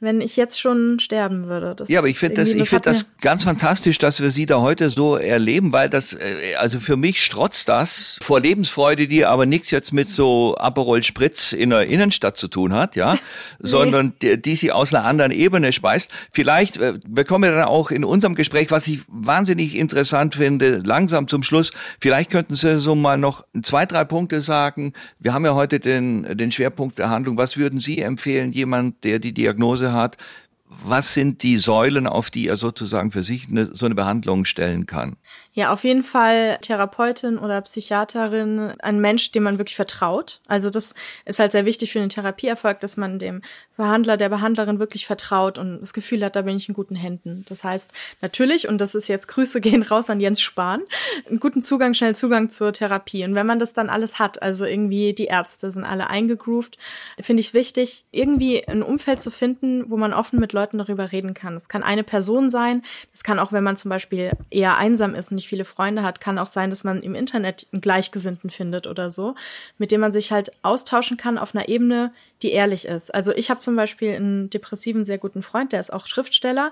[0.03, 1.75] wenn ich jetzt schon sterben würde.
[1.75, 4.59] Das ja, aber ich finde das, ich finde das ganz fantastisch, dass wir Sie da
[4.59, 9.45] heute so erleben, weil das, äh, also für mich strotzt das vor Lebensfreude, die aber
[9.45, 13.19] nichts jetzt mit so Aperol Spritz in der Innenstadt zu tun hat, ja, nee.
[13.61, 16.11] sondern die, die sie aus einer anderen Ebene speist.
[16.31, 21.29] Vielleicht äh, bekommen wir dann auch in unserem Gespräch, was ich wahnsinnig interessant finde, langsam
[21.29, 21.71] zum Schluss.
[21.99, 24.91] Vielleicht könnten Sie so mal noch zwei, drei Punkte sagen.
[25.19, 27.37] Wir haben ja heute den, den Schwerpunkt der Handlung.
[27.37, 30.17] Was würden Sie empfehlen, jemand, der die Diagnose hat,
[30.65, 34.85] was sind die Säulen, auf die er sozusagen für sich eine, so eine Behandlung stellen
[34.85, 35.17] kann?
[35.55, 40.41] Ja, auf jeden Fall Therapeutin oder Psychiaterin, ein Mensch, dem man wirklich vertraut.
[40.47, 43.43] Also das ist halt sehr wichtig für den Therapieerfolg, dass man dem
[43.77, 47.45] Behandler, der Behandlerin wirklich vertraut und das Gefühl hat, da bin ich in guten Händen.
[47.49, 50.81] Das heißt natürlich, und das ist jetzt Grüße gehen raus an Jens Spahn,
[51.29, 53.23] einen guten Zugang, schnell Zugang zur Therapie.
[53.23, 56.79] Und wenn man das dann alles hat, also irgendwie die Ärzte sind alle eingegroovt,
[57.19, 61.11] finde ich es wichtig, irgendwie ein Umfeld zu finden, wo man offen mit Leuten darüber
[61.11, 61.55] reden kann.
[61.55, 65.31] Es kann eine Person sein, das kann auch, wenn man zum Beispiel eher einsam ist
[65.31, 68.87] und nicht viele Freunde hat, kann auch sein, dass man im Internet einen Gleichgesinnten findet
[68.87, 69.35] oder so,
[69.77, 73.13] mit dem man sich halt austauschen kann auf einer Ebene, die ehrlich ist.
[73.13, 76.71] Also ich habe zum Beispiel einen depressiven, sehr guten Freund, der ist auch Schriftsteller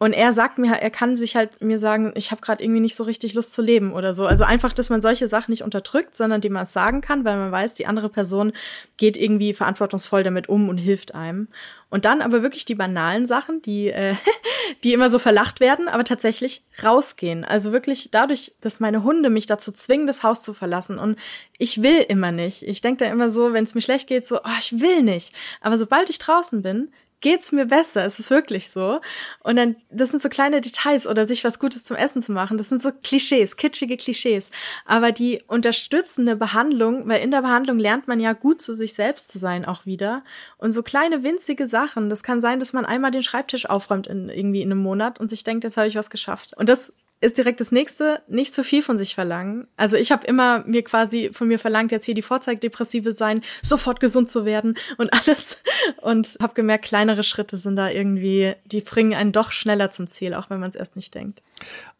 [0.00, 2.94] und er sagt mir, er kann sich halt mir sagen, ich habe gerade irgendwie nicht
[2.94, 4.26] so richtig Lust zu leben oder so.
[4.26, 7.36] Also einfach, dass man solche Sachen nicht unterdrückt, sondern die man es sagen kann, weil
[7.36, 8.52] man weiß, die andere Person
[8.96, 11.48] geht irgendwie verantwortungsvoll damit um und hilft einem.
[11.90, 14.14] Und dann aber wirklich die banalen Sachen, die, äh,
[14.84, 17.44] die immer so verlacht werden, aber tatsächlich rausgehen.
[17.44, 21.00] Also wirklich dadurch, dass meine Hunde mich dazu zwingen, das Haus zu verlassen.
[21.00, 21.18] Und
[21.58, 22.62] ich will immer nicht.
[22.62, 25.34] Ich denke da immer so, wenn es mir schlecht geht, so, oh, ich will nicht.
[25.60, 28.04] Aber sobald ich draußen bin, geht's mir besser.
[28.04, 29.00] Es ist wirklich so.
[29.42, 32.56] Und dann, das sind so kleine Details oder sich was Gutes zum Essen zu machen.
[32.56, 34.50] Das sind so Klischees, kitschige Klischees.
[34.84, 39.30] Aber die unterstützende Behandlung, weil in der Behandlung lernt man ja gut zu sich selbst
[39.30, 40.24] zu sein auch wieder.
[40.58, 42.10] Und so kleine winzige Sachen.
[42.10, 45.28] Das kann sein, dass man einmal den Schreibtisch aufräumt in, irgendwie in einem Monat und
[45.28, 46.56] sich denkt, jetzt habe ich was geschafft.
[46.56, 49.66] Und das ist direkt das nächste, nicht zu viel von sich verlangen.
[49.76, 53.98] Also ich habe immer mir quasi von mir verlangt, jetzt hier die Vorzeigdepressive sein, sofort
[53.98, 55.58] gesund zu werden und alles.
[56.00, 60.34] Und habe gemerkt, kleinere Schritte sind da irgendwie, die bringen einen doch schneller zum Ziel,
[60.34, 61.42] auch wenn man es erst nicht denkt.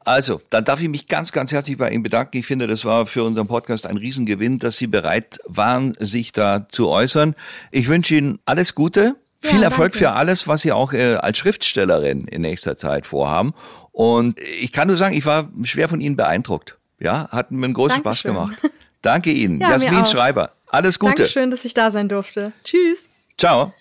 [0.01, 2.39] Also, dann darf ich mich ganz, ganz herzlich bei Ihnen bedanken.
[2.39, 6.67] Ich finde, das war für unseren Podcast ein Riesengewinn, dass Sie bereit waren, sich da
[6.69, 7.35] zu äußern.
[7.73, 9.17] Ich wünsche Ihnen alles Gute.
[9.41, 13.55] Viel ja, Erfolg für alles, was Sie auch äh, als Schriftstellerin in nächster Zeit vorhaben.
[13.99, 16.79] Und ich kann nur sagen, ich war schwer von Ihnen beeindruckt.
[17.01, 18.15] Ja, hat mir einen großen Dankeschön.
[18.15, 18.73] Spaß gemacht.
[19.03, 19.61] Danke Ihnen.
[19.61, 20.53] Ja, Jasmin Schreiber.
[20.69, 21.17] Alles Gute.
[21.17, 22.53] Dankeschön, dass ich da sein durfte.
[22.63, 23.09] Tschüss.
[23.37, 23.73] Ciao.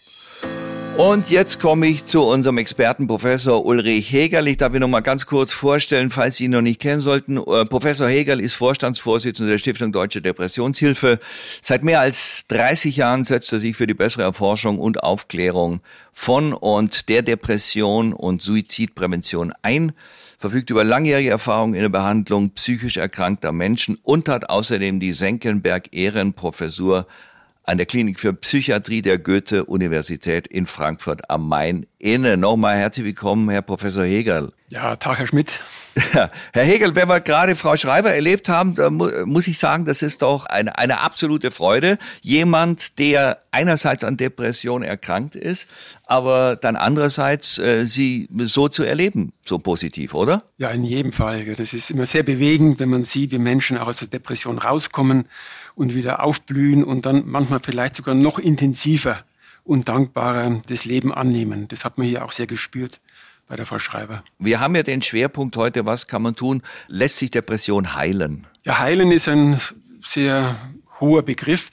[0.98, 4.48] Und jetzt komme ich zu unserem Experten Professor Ulrich Hegel.
[4.48, 7.38] Ich darf ihn noch mal ganz kurz vorstellen, falls Sie ihn noch nicht kennen sollten.
[7.38, 11.20] Äh, Professor Hegel ist Vorstandsvorsitzender der Stiftung Deutsche Depressionshilfe.
[11.62, 15.82] Seit mehr als 30 Jahren setzt er sich für die bessere Erforschung und Aufklärung
[16.12, 19.94] von und der Depression und Suizidprävention ein
[20.40, 25.94] verfügt über langjährige Erfahrung in der Behandlung psychisch erkrankter Menschen und hat außerdem die Senckenberg
[25.96, 27.08] Ehrenprofessur
[27.68, 32.38] an der Klinik für Psychiatrie der Goethe-Universität in Frankfurt am Main inne.
[32.38, 34.54] Nochmal herzlich willkommen, Herr Professor Hegel.
[34.70, 35.64] Ja, Tag, Herr Schmidt.
[36.54, 40.02] Herr Hegel, wenn wir gerade Frau Schreiber erlebt haben, da mu muss ich sagen, das
[40.02, 41.98] ist doch eine, eine absolute Freude.
[42.22, 45.68] Jemand, der einerseits an Depression erkrankt ist,
[46.06, 50.44] aber dann andererseits äh, sie so zu erleben, so positiv, oder?
[50.58, 51.56] Ja, in jedem Fall.
[51.56, 55.26] Das ist immer sehr bewegend, wenn man sieht, wie Menschen auch aus der Depression rauskommen
[55.76, 59.24] und wieder aufblühen und dann manchmal vielleicht sogar noch intensiver
[59.64, 61.68] und dankbarer das Leben annehmen.
[61.68, 63.00] Das hat man hier auch sehr gespürt
[63.48, 64.24] bei der Frau Schreiber.
[64.40, 66.62] Wir haben ja den Schwerpunkt heute, was kann man tun?
[66.88, 68.46] Lässt sich Depression heilen?
[68.64, 69.60] Ja, heilen ist ein
[70.02, 70.56] sehr
[71.00, 71.70] hoher Begriff.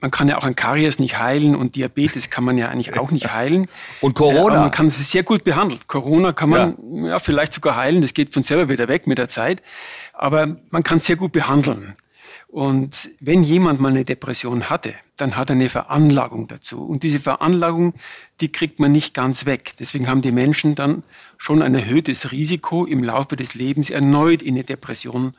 [0.00, 3.10] Man kann ja auch ein Karies nicht heilen und Diabetes kann man ja eigentlich auch
[3.10, 3.66] nicht heilen.
[4.02, 4.54] Und Corona?
[4.54, 5.80] Aber man kann es sehr gut behandeln.
[5.86, 7.08] Corona kann man ja.
[7.08, 9.62] ja vielleicht sogar heilen, das geht von selber wieder weg mit der Zeit.
[10.12, 11.96] Aber man kann es sehr gut behandeln.
[12.48, 16.86] Und wenn jemand mal eine Depression hatte, dann hat er eine Veranlagung dazu.
[16.86, 17.94] Und diese Veranlagung,
[18.40, 19.74] die kriegt man nicht ganz weg.
[19.78, 21.02] Deswegen haben die Menschen dann
[21.38, 25.34] schon ein erhöhtes Risiko, im Laufe des Lebens erneut in eine Depression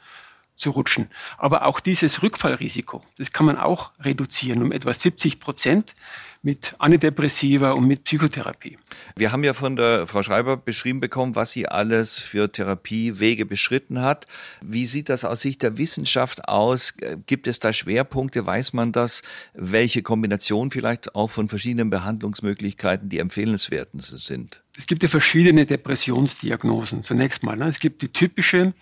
[0.58, 1.10] zu rutschen.
[1.38, 5.94] Aber auch dieses Rückfallrisiko, das kann man auch reduzieren um etwa 70 Prozent
[6.42, 8.78] mit Antidepressiva und mit Psychotherapie.
[9.16, 14.02] Wir haben ja von der Frau Schreiber beschrieben bekommen, was sie alles für Therapiewege beschritten
[14.02, 14.28] hat.
[14.62, 16.94] Wie sieht das aus Sicht der Wissenschaft aus?
[17.26, 18.46] Gibt es da Schwerpunkte?
[18.46, 19.24] Weiß man das?
[19.54, 24.64] Welche Kombination vielleicht auch von verschiedenen Behandlungsmöglichkeiten die empfehlenswerten sind?
[24.78, 27.04] Es gibt ja verschiedene Depressionsdiagnosen.
[27.04, 27.66] Zunächst mal, ne?
[27.66, 28.74] es gibt die typische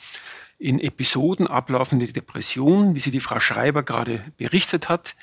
[0.58, 5.15] in Episoden ablaufende Depression, wie sie die Frau Schreiber gerade berichtet hat,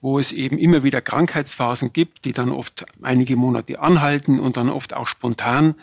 [0.00, 4.70] wo es eben immer wieder Krankheitsphasen gibt, die dann oft einige Monate anhalten und dann
[4.70, 5.74] oft auch spontan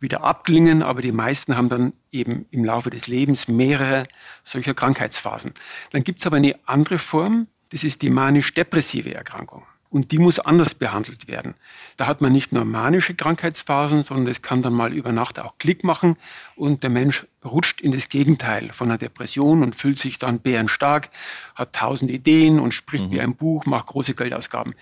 [0.00, 4.06] wieder abklingen, aber die meisten haben dann eben im Laufe des Lebens mehrere
[4.42, 5.54] solcher Krankheitsphasen.
[5.90, 9.64] Dann gibt es aber eine andere Form, das ist die manisch-depressive Erkrankung.
[9.90, 11.54] Und die muss anders behandelt werden.
[11.96, 15.56] Da hat man nicht nur manische Krankheitsphasen, sondern es kann dann mal über Nacht auch
[15.58, 16.16] Klick machen
[16.56, 21.08] und der Mensch rutscht in das Gegenteil von einer Depression und fühlt sich dann bärenstark,
[21.54, 23.10] hat tausend Ideen und spricht mhm.
[23.12, 24.74] wie ein Buch, macht große Geldausgaben.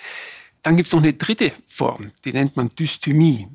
[0.63, 3.47] Dann gibt's noch eine dritte Form, die nennt man Dysthymie.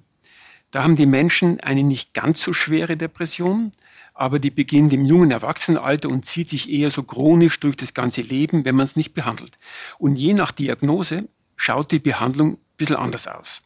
[0.71, 3.73] Da haben die Menschen eine nicht ganz so schwere Depression,
[4.13, 8.21] aber die beginnt im jungen Erwachsenenalter und zieht sich eher so chronisch durch das ganze
[8.21, 9.57] Leben, wenn man es nicht behandelt.
[9.97, 11.27] Und je nach Diagnose
[11.62, 13.62] schaut die Behandlung ein bisschen anders aus.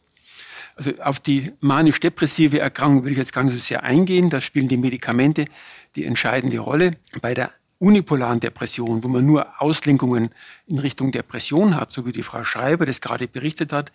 [0.76, 4.28] Also auf die manisch-depressive Erkrankung will ich jetzt gar nicht so sehr eingehen.
[4.28, 5.46] Da spielen die Medikamente
[5.94, 6.98] die entscheidende Rolle.
[7.22, 10.30] Bei der unipolaren Depression, wo man nur Auslenkungen
[10.66, 13.92] in Richtung Depression hat, so wie die Frau Schreiber das gerade berichtet hat,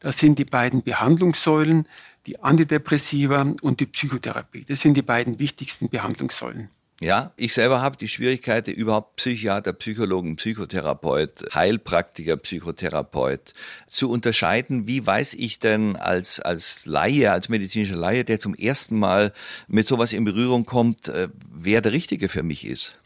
[0.00, 1.86] das sind die beiden Behandlungssäulen,
[2.24, 4.64] die Antidepressiva und die Psychotherapie.
[4.66, 6.70] Das sind die beiden wichtigsten Behandlungssäulen.
[7.02, 13.52] Ja, ich selber habe die Schwierigkeit, überhaupt Psychiater, Psychologen, Psychotherapeut, Heilpraktiker, Psychotherapeut
[13.88, 14.86] zu unterscheiden.
[14.86, 19.32] Wie weiß ich denn als, als Laie, als medizinischer Laie, der zum ersten Mal
[19.66, 23.00] mit sowas in Berührung kommt, äh, wer der Richtige für mich ist?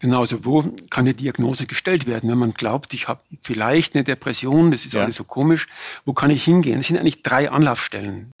[0.00, 2.28] Genau, also wo kann eine Diagnose gestellt werden?
[2.28, 5.04] Wenn man glaubt, ich habe vielleicht eine Depression, das ist ja.
[5.04, 5.68] alles so komisch,
[6.04, 6.80] wo kann ich hingehen?
[6.80, 8.32] Es sind eigentlich drei Anlaufstellen.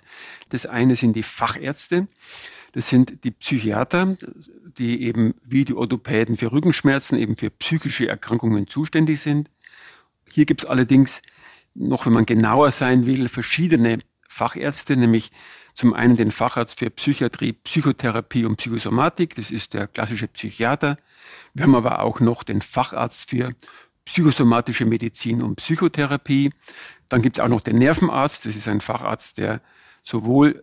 [0.48, 2.08] Das eine sind die Fachärzte,
[2.72, 4.16] das sind die Psychiater,
[4.78, 9.50] die eben wie die Orthopäden für Rückenschmerzen eben für psychische Erkrankungen zuständig sind.
[10.30, 11.22] Hier gibt es allerdings
[11.74, 13.98] noch, wenn man genauer sein will, verschiedene
[14.28, 15.30] Fachärzte, nämlich
[15.72, 20.96] zum einen den Facharzt für Psychiatrie, Psychotherapie und Psychosomatik, das ist der klassische Psychiater.
[21.52, 23.52] Wir haben aber auch noch den Facharzt für
[24.06, 26.50] psychosomatische Medizin und Psychotherapie.
[27.08, 29.60] Dann gibt es auch noch den Nervenarzt, das ist ein Facharzt, der
[30.02, 30.62] sowohl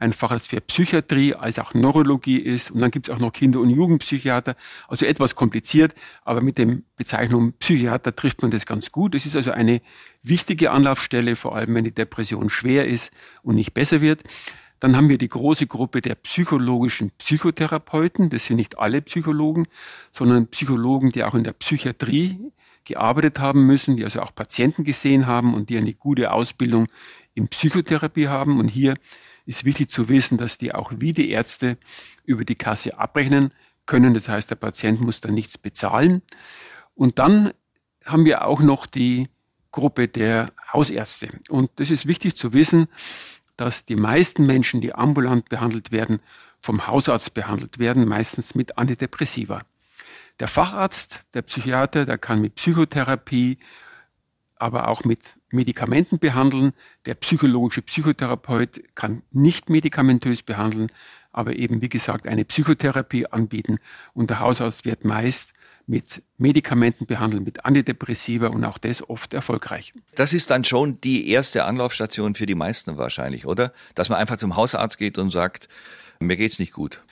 [0.00, 2.70] ein Facharzt für Psychiatrie als auch Neurologie ist.
[2.70, 4.56] Und dann gibt es auch noch Kinder- und Jugendpsychiater.
[4.88, 9.14] Also etwas kompliziert, aber mit dem Bezeichnung Psychiater trifft man das ganz gut.
[9.14, 9.82] Es ist also eine
[10.22, 14.22] wichtige Anlaufstelle, vor allem wenn die Depression schwer ist und nicht besser wird.
[14.80, 18.30] Dann haben wir die große Gruppe der psychologischen Psychotherapeuten.
[18.30, 19.66] Das sind nicht alle Psychologen,
[20.10, 22.38] sondern Psychologen, die auch in der Psychiatrie
[22.84, 26.86] gearbeitet haben müssen, die also auch Patienten gesehen haben und die eine gute Ausbildung
[27.34, 28.58] in Psychotherapie haben.
[28.58, 28.94] Und hier
[29.50, 31.76] ist wichtig zu wissen, dass die auch wie die Ärzte
[32.24, 33.52] über die Kasse abrechnen
[33.84, 34.14] können.
[34.14, 36.22] Das heißt, der Patient muss da nichts bezahlen.
[36.94, 37.52] Und dann
[38.04, 39.28] haben wir auch noch die
[39.72, 41.30] Gruppe der Hausärzte.
[41.48, 42.86] Und das ist wichtig zu wissen,
[43.56, 46.20] dass die meisten Menschen, die ambulant behandelt werden,
[46.60, 49.62] vom Hausarzt behandelt werden, meistens mit Antidepressiva.
[50.38, 53.58] Der Facharzt, der Psychiater, der kann mit Psychotherapie,
[54.56, 56.72] aber auch mit Medikamenten behandeln.
[57.06, 60.90] Der psychologische Psychotherapeut kann nicht medikamentös behandeln,
[61.32, 63.78] aber eben, wie gesagt, eine Psychotherapie anbieten.
[64.14, 65.52] Und der Hausarzt wird meist
[65.86, 69.92] mit Medikamenten behandeln, mit Antidepressiva und auch das oft erfolgreich.
[70.14, 73.72] Das ist dann schon die erste Anlaufstation für die meisten wahrscheinlich, oder?
[73.96, 75.68] Dass man einfach zum Hausarzt geht und sagt,
[76.20, 77.02] mir geht's nicht gut.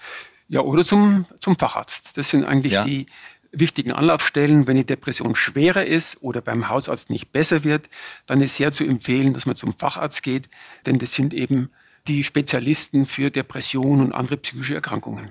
[0.48, 2.16] Ja, oder zum, zum Facharzt.
[2.16, 2.84] Das sind eigentlich ja.
[2.84, 3.06] die
[3.52, 4.66] wichtigen Anlaufstellen.
[4.66, 7.88] Wenn die Depression schwerer ist oder beim Hausarzt nicht besser wird,
[8.26, 10.48] dann ist sehr zu empfehlen, dass man zum Facharzt geht,
[10.86, 11.70] denn das sind eben
[12.06, 15.30] die Spezialisten für Depressionen und andere psychische Erkrankungen.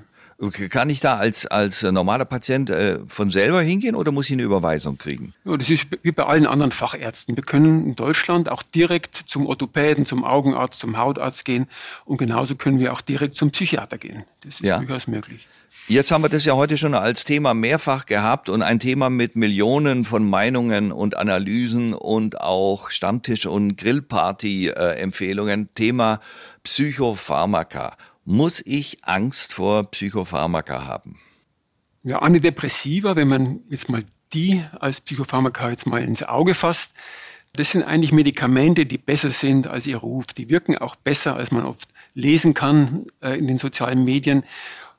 [0.69, 4.43] Kann ich da als, als normaler Patient äh, von selber hingehen oder muss ich eine
[4.43, 5.34] Überweisung kriegen?
[5.43, 7.36] Ja, das ist wie bei allen anderen Fachärzten.
[7.36, 11.67] Wir können in Deutschland auch direkt zum Orthopäden, zum Augenarzt, zum Hautarzt gehen
[12.06, 14.25] und genauso können wir auch direkt zum Psychiater gehen.
[14.41, 14.77] Das ist ja.
[14.77, 15.47] durchaus möglich.
[15.89, 19.38] Jetzt haben wir das ja heute schon als Thema mehrfach gehabt und ein Thema mit
[19.38, 25.69] Millionen von Meinungen und Analysen und auch Stammtisch- und Grillparty-Empfehlungen.
[25.76, 26.19] Thema
[26.63, 27.95] Psychopharmaka.
[28.26, 31.21] Muss ich Angst vor Psychopharmaka haben?
[32.04, 36.95] Ja, Antidepressiva, wenn man jetzt mal die als Psychopharmaka jetzt mal ins Auge fasst,
[37.54, 40.26] das sind eigentlich Medikamente, die besser sind als ihr Ruf.
[40.28, 44.43] Die wirken auch besser, als man oft lesen kann äh, in den sozialen Medien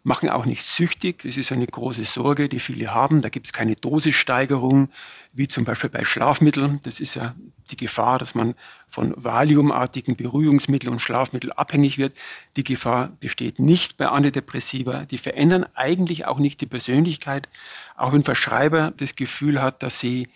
[0.08, 1.22] machen auch nicht süchtig.
[1.22, 3.20] Das ist eine große Sorge, die viele haben.
[3.22, 4.88] Da gibt es keine Dosissteigerung,
[5.34, 6.80] wie zum Beispiel bei Schlafmitteln.
[6.82, 7.36] Das ist ja
[7.70, 8.54] die Gefahr, dass man
[8.88, 12.16] von valiumartigen Beruhigungsmitteln und Schlafmitteln abhängig wird.
[12.56, 15.04] Die Gefahr besteht nicht bei Antidepressiva.
[15.04, 17.48] Die verändern eigentlich auch nicht die Persönlichkeit.
[17.96, 20.28] Auch wenn Verschreiber das Gefühl hat, dass sie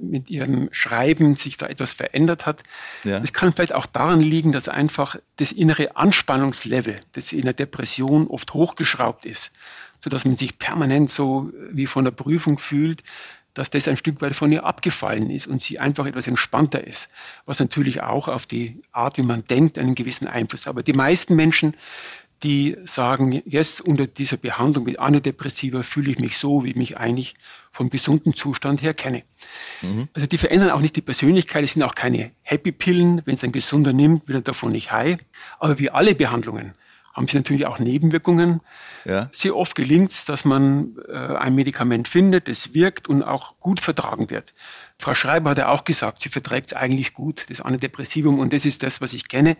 [0.00, 2.62] mit ihrem Schreiben sich da etwas verändert hat.
[3.02, 3.20] Ja.
[3.20, 8.28] Das kann vielleicht auch daran liegen, dass einfach das innere Anspannungslevel, das in der Depression
[8.28, 9.52] oft hochgeschraubt ist,
[10.00, 13.02] so dass man sich permanent so wie von der Prüfung fühlt,
[13.54, 17.08] dass das ein Stück weit von ihr abgefallen ist und sie einfach etwas entspannter ist,
[17.46, 20.62] was natürlich auch auf die Art, wie man denkt, einen gewissen Einfluss.
[20.62, 20.70] hat.
[20.70, 21.74] Aber die meisten Menschen
[22.44, 26.98] die sagen, jetzt unter dieser Behandlung mit Antidepressiva fühle ich mich so, wie ich mich
[26.98, 27.34] eigentlich
[27.72, 29.22] vom gesunden Zustand her kenne.
[29.80, 30.08] Mhm.
[30.12, 33.52] Also die verändern auch nicht die Persönlichkeit, es sind auch keine Happy-Pillen, wenn es ein
[33.52, 35.16] Gesunder nimmt, wird er davon nicht high.
[35.58, 36.74] Aber wie alle Behandlungen
[37.14, 38.60] haben sie natürlich auch Nebenwirkungen.
[39.04, 39.30] Ja.
[39.32, 43.80] Sehr oft gelingt es, dass man äh, ein Medikament findet, das wirkt und auch gut
[43.80, 44.52] vertragen wird.
[44.98, 48.64] Frau Schreiber hat ja auch gesagt, sie verträgt es eigentlich gut, das Antidepressivum, und das
[48.64, 49.56] ist das, was ich kenne.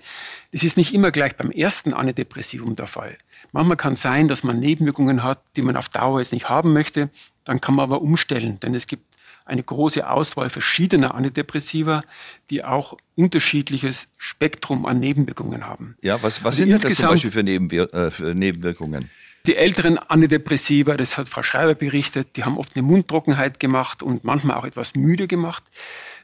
[0.53, 3.17] Das ist nicht immer gleich beim ersten Antidepressivum der Fall.
[3.53, 7.11] Manchmal kann sein, dass man Nebenwirkungen hat, die man auf Dauer jetzt nicht haben möchte.
[7.45, 9.05] Dann kann man aber umstellen, denn es gibt
[9.45, 12.03] eine große Auswahl verschiedener Antidepressiva,
[12.51, 15.97] die auch unterschiedliches Spektrum an Nebenwirkungen haben.
[16.03, 19.11] Ja, was, was also sind das zum Beispiel für, Nebenwir äh, für Nebenwirkungen?
[19.47, 24.25] Die älteren Antidepressiva, das hat Frau Schreiber berichtet, die haben oft eine Mundtrockenheit gemacht und
[24.25, 25.63] manchmal auch etwas müde gemacht.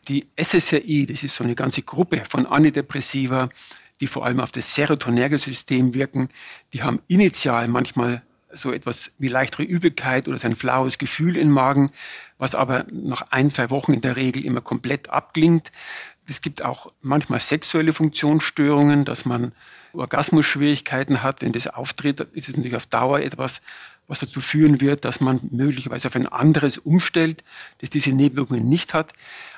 [0.09, 3.51] Die SSRI, das ist so eine ganze Gruppe von Antidepressiva,
[4.01, 6.31] die vor allem auf das Serotonergesystem wirken,
[6.73, 11.93] die haben initial manchmal so etwas wie leichtere Übelkeit oder ein flaues Gefühl im Magen,
[12.39, 15.73] was aber nach ein, zwei Wochen in der Regel immer komplett abklingt.
[16.27, 19.53] Es gibt auch manchmal sexuelle Funktionsstörungen, dass man
[19.93, 21.43] Orgasmusschwierigkeiten hat.
[21.43, 23.63] Wenn das auftritt, ist es natürlich auf Dauer etwas,
[24.07, 27.45] was dazu führen wird, dass man möglicherweise auf ein anderes umstellt,
[27.79, 29.13] das diese Nebenwirkungen nicht hat.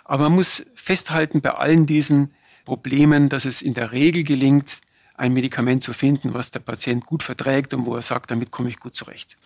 [0.04, 4.80] Aber man muss festhalten bei allen diesen Problemen, dass es in der Regel gelingt,
[5.14, 8.68] ein Medikament zu finden, was der Patient gut verträgt und wo er sagt, damit komme
[8.68, 9.36] ich gut zurecht.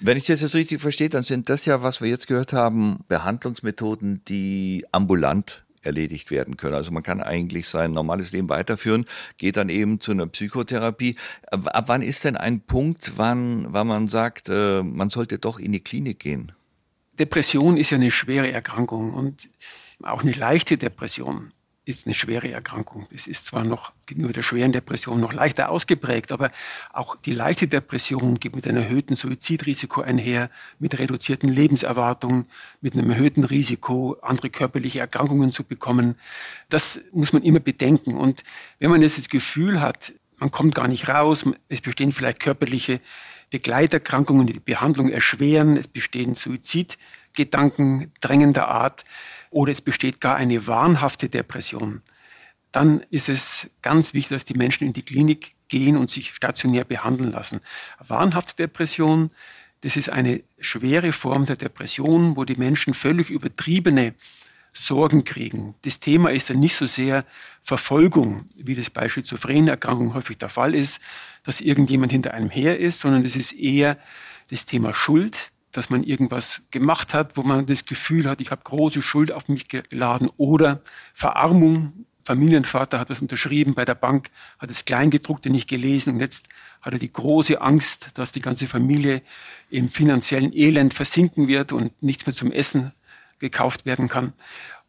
[0.00, 3.00] Wenn ich das jetzt richtig verstehe, dann sind das ja, was wir jetzt gehört haben,
[3.08, 6.74] Behandlungsmethoden, die ambulant erledigt werden können.
[6.74, 9.06] Also man kann eigentlich sein normales Leben weiterführen,
[9.38, 11.16] geht dann eben zu einer Psychotherapie.
[11.50, 15.72] Ab wann ist denn ein Punkt, wann, wann man sagt, äh, man sollte doch in
[15.72, 16.52] die Klinik gehen?
[17.18, 19.50] Depression ist ja eine schwere Erkrankung und
[20.02, 21.52] auch eine leichte Depression
[21.90, 23.06] ist eine schwere Erkrankung.
[23.12, 26.50] Es ist zwar noch gegenüber der schweren Depression noch leichter ausgeprägt, aber
[26.92, 32.46] auch die leichte Depression geht mit einem erhöhten Suizidrisiko einher, mit reduzierten Lebenserwartungen,
[32.80, 36.16] mit einem erhöhten Risiko, andere körperliche Erkrankungen zu bekommen.
[36.68, 38.16] Das muss man immer bedenken.
[38.16, 38.42] Und
[38.78, 43.00] wenn man jetzt das Gefühl hat, man kommt gar nicht raus, es bestehen vielleicht körperliche
[43.50, 49.04] Begleiterkrankungen, die die Behandlung erschweren, es bestehen Suizidgedanken drängender Art,
[49.50, 52.02] oder es besteht gar eine wahnhafte Depression,
[52.72, 56.84] dann ist es ganz wichtig, dass die Menschen in die Klinik gehen und sich stationär
[56.84, 57.60] behandeln lassen.
[57.98, 59.30] Wahnhafte Depression,
[59.80, 64.14] das ist eine schwere Form der Depression, wo die Menschen völlig übertriebene
[64.72, 65.74] Sorgen kriegen.
[65.82, 67.24] Das Thema ist dann nicht so sehr
[67.60, 71.00] Verfolgung, wie das bei Schizophrenerkrankungen häufig der Fall ist,
[71.42, 73.98] dass irgendjemand hinter einem her ist, sondern es ist eher
[74.50, 78.62] das Thema Schuld, dass man irgendwas gemacht hat, wo man das Gefühl hat, ich habe
[78.64, 80.80] große Schuld auf mich geladen oder
[81.14, 82.06] Verarmung.
[82.24, 86.48] Familienvater hat was unterschrieben bei der Bank, hat das Kleingedruckte nicht gelesen und jetzt
[86.82, 89.22] hat er die große Angst, dass die ganze Familie
[89.70, 92.92] im finanziellen Elend versinken wird und nichts mehr zum Essen
[93.38, 94.32] gekauft werden kann.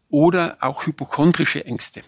[0.09, 2.03] Oder auch hypochondrische Ängste.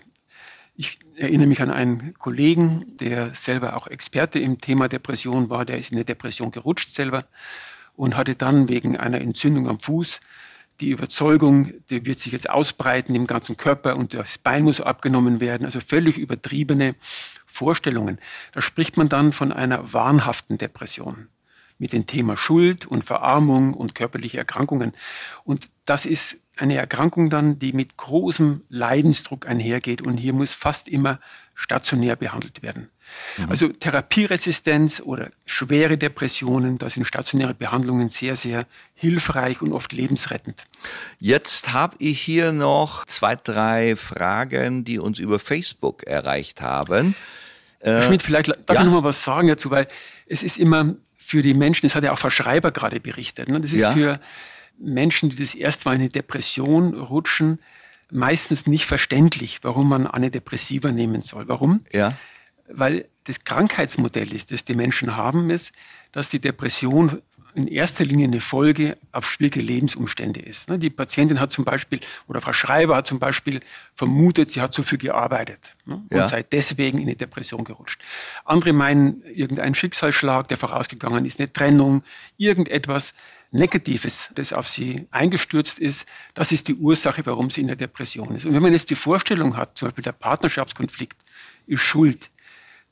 [0.75, 5.77] Ich erinnere mich an einen Kollegen, der selber auch Experte im Thema Depression war, der
[5.77, 7.25] ist in eine Depression gerutscht selber
[7.95, 10.19] und hatte dann wegen einer Entzündung am Fuß
[10.79, 15.39] die Überzeugung, der wird sich jetzt ausbreiten im ganzen Körper und das Bein muss abgenommen
[15.39, 15.65] werden.
[15.65, 16.95] Also völlig übertriebene
[17.47, 18.19] Vorstellungen.
[18.53, 21.27] Da spricht man dann von einer wahnhaften Depression
[21.77, 24.93] mit dem Thema Schuld und Verarmung und körperliche Erkrankungen.
[25.43, 30.87] Und das ist eine Erkrankung dann, die mit großem Leidensdruck einhergeht und hier muss fast
[30.87, 31.19] immer
[31.55, 32.89] stationär behandelt werden.
[33.37, 33.49] Mhm.
[33.49, 40.65] Also Therapieresistenz oder schwere Depressionen, da sind stationäre Behandlungen sehr, sehr hilfreich und oft lebensrettend.
[41.19, 47.15] Jetzt habe ich hier noch zwei, drei Fragen, die uns über Facebook erreicht haben.
[47.81, 48.81] Herr äh, Schmidt, vielleicht darf ja?
[48.81, 49.87] ich noch mal was sagen dazu, weil
[50.25, 53.61] es ist immer für die Menschen, das hat ja auch Frau Schreiber gerade berichtet, ne?
[53.61, 53.91] das ist ja.
[53.91, 54.19] für
[54.77, 57.59] Menschen, die das erste Mal in eine Depression rutschen,
[58.13, 61.47] meistens nicht verständlich, warum man Antidepressiva nehmen soll.
[61.47, 61.81] Warum?
[61.91, 62.17] Ja.
[62.67, 65.73] Weil das Krankheitsmodell ist, das die Menschen haben, ist,
[66.11, 67.21] dass die Depression
[67.55, 70.69] in erster Linie eine Folge auf schwierige Lebensumstände ist.
[70.69, 73.61] Ne, die Patientin hat zum Beispiel, oder Frau Schreiber hat zum Beispiel
[73.93, 76.27] vermutet, sie hat zu viel gearbeitet ne, und ja.
[76.27, 78.01] sei deswegen in eine Depression gerutscht.
[78.45, 82.03] Andere meinen, irgendein Schicksalsschlag, der vorausgegangen ist, eine Trennung,
[82.37, 83.13] irgendetwas,
[83.51, 88.35] Negatives, das auf sie eingestürzt ist, das ist die Ursache, warum sie in der Depression
[88.35, 88.45] ist.
[88.45, 91.17] Und wenn man jetzt die Vorstellung hat, zum Beispiel der Partnerschaftskonflikt
[91.67, 92.31] ist schuld,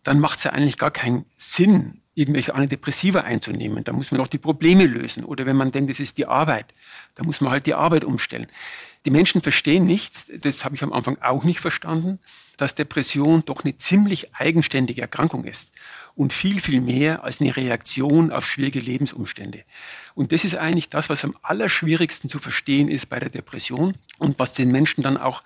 [0.03, 3.83] dann macht es ja eigentlich gar keinen Sinn, irgendwelche Antidepressiva einzunehmen.
[3.83, 5.23] Da muss man auch die Probleme lösen.
[5.23, 6.73] Oder wenn man denkt, das ist die Arbeit,
[7.15, 8.47] da muss man halt die Arbeit umstellen.
[9.05, 12.19] Die Menschen verstehen nicht, das habe ich am Anfang auch nicht verstanden,
[12.57, 15.71] dass Depression doch eine ziemlich eigenständige Erkrankung ist
[16.13, 19.63] und viel, viel mehr als eine Reaktion auf schwierige Lebensumstände.
[20.13, 24.37] Und das ist eigentlich das, was am allerschwierigsten zu verstehen ist bei der Depression und
[24.37, 25.41] was den Menschen dann auch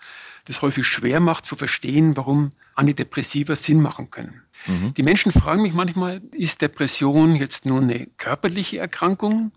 [0.46, 4.42] das häufig schwer macht zu verstehen, warum Antidepressiva Sinn machen können.
[4.68, 4.94] Mhm.
[4.94, 9.52] Die Menschen fragen mich manchmal, ist Depression jetzt nur eine körperliche Erkrankung?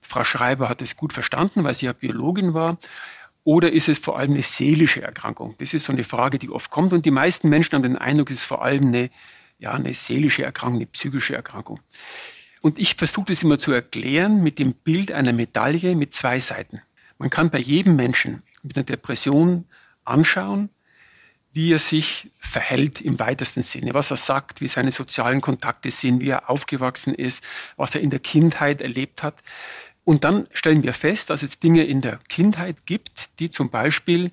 [0.00, 2.78] Frau Schreiber hat es gut verstanden, weil sie ja Biologin war.
[3.44, 5.54] Oder ist es vor allem eine seelische Erkrankung?
[5.58, 6.92] Das ist so eine Frage, die oft kommt.
[6.92, 9.10] Und die meisten Menschen haben den Eindruck, es ist vor allem eine
[9.58, 11.80] ja, eine seelische Erkrankung, eine psychische Erkrankung.
[12.60, 16.80] Und ich versuche das immer zu erklären mit dem Bild einer Medaille mit zwei Seiten.
[17.18, 19.66] Man kann bei jedem Menschen mit einer Depression
[20.04, 20.70] anschauen,
[21.52, 26.20] wie er sich verhält im weitesten Sinne, was er sagt, wie seine sozialen Kontakte sind,
[26.20, 27.44] wie er aufgewachsen ist,
[27.76, 29.36] was er in der Kindheit erlebt hat.
[30.02, 34.32] Und dann stellen wir fest, dass es Dinge in der Kindheit gibt, die zum Beispiel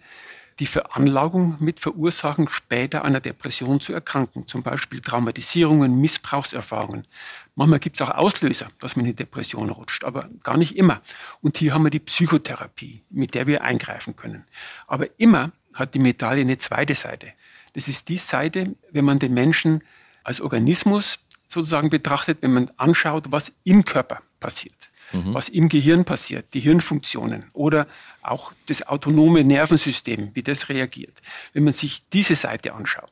[0.60, 4.48] die Veranlagung mit verursachen, später einer Depression zu erkranken.
[4.48, 7.08] Zum Beispiel Traumatisierungen, Missbrauchserfahrungen.
[7.56, 11.02] Manchmal gibt es auch Auslöser, dass man in die Depression rutscht, aber gar nicht immer.
[11.42, 14.46] Und hier haben wir die Psychotherapie, mit der wir eingreifen können.
[14.88, 17.34] Aber immer hat die Medaille eine zweite Seite.
[17.74, 19.84] Das ist die Seite, wenn man den Menschen
[20.24, 25.34] als Organismus sozusagen betrachtet, wenn man anschaut, was im Körper passiert mhm.
[25.34, 27.88] was im Gehirn passiert, die Hirnfunktionen oder
[28.22, 31.22] auch das autonome Nervensystem, wie das reagiert.
[31.54, 33.12] Wenn man sich diese Seite anschaut,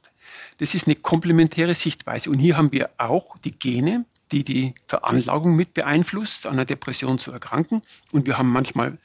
[0.58, 2.30] das ist eine komplementäre Sichtweise.
[2.30, 7.17] Und hier haben wir auch die Gene, die die Veranlagung mit beeinflusst, an einer Depression
[7.17, 7.82] zu erkranken.
[8.12, 8.98] Und wir haben manchmal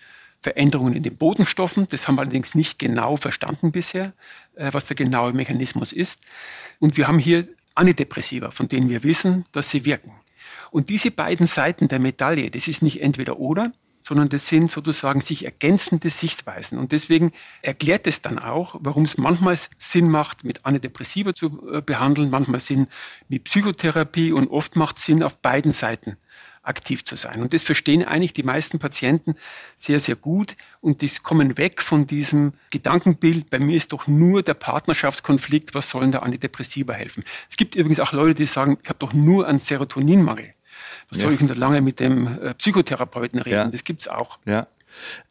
[0.44, 1.88] Veränderungen in den Bodenstoffen.
[1.88, 4.12] Das haben wir allerdings nicht genau verstanden bisher,
[4.54, 6.20] äh, was der genaue Mechanismus ist.
[6.78, 10.12] Und wir haben hier Antidepressiva, von denen wir wissen, dass sie wirken.
[10.70, 13.72] Und diese beiden Seiten der Medaille, das ist nicht entweder oder,
[14.02, 16.78] sondern das sind sozusagen sich ergänzende Sichtweisen.
[16.78, 17.32] Und deswegen
[17.62, 22.60] erklärt es dann auch, warum es manchmal Sinn macht, mit Antidepressiva zu äh, behandeln, manchmal
[22.60, 22.88] Sinn
[23.28, 26.18] mit Psychotherapie und oft macht es Sinn, auf beiden Seiten
[26.64, 27.42] aktiv zu sein.
[27.42, 29.34] Und das verstehen eigentlich die meisten Patienten
[29.76, 34.42] sehr, sehr gut und die kommen weg von diesem Gedankenbild, bei mir ist doch nur
[34.42, 37.24] der Partnerschaftskonflikt, was sollen da Antidepressiva helfen?
[37.50, 40.54] Es gibt übrigens auch Leute, die sagen, ich habe doch nur einen Serotoninmangel.
[41.10, 43.56] Was soll ich denn da lange mit dem äh, Psychotherapeuten reden?
[43.56, 43.66] Ja.
[43.66, 44.38] Das gibt's auch.
[44.46, 44.66] Ja.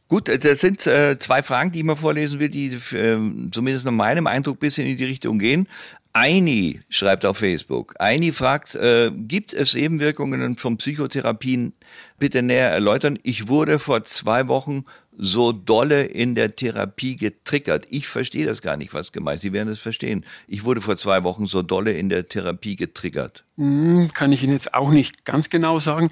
[0.08, 3.86] Gut, äh, das sind äh, zwei Fragen, die ich mal vorlesen will, die äh, zumindest
[3.86, 5.68] nach meinem Eindruck bisschen in die Richtung gehen.
[6.14, 7.96] Eini schreibt auf Facebook.
[8.00, 11.74] Eini fragt, äh, gibt es Nebenwirkungen von Psychotherapien?
[12.20, 13.18] Bitte näher erläutern.
[13.24, 14.84] Ich wurde vor zwei Wochen
[15.18, 17.88] so dolle in der Therapie getriggert.
[17.90, 19.42] Ich verstehe das gar nicht, was gemeint.
[19.42, 20.24] Sie werden es verstehen.
[20.48, 23.44] Ich wurde vor zwei Wochen so dolle in der Therapie getriggert.
[23.58, 26.12] Hm, kann ich Ihnen jetzt auch nicht ganz genau sagen.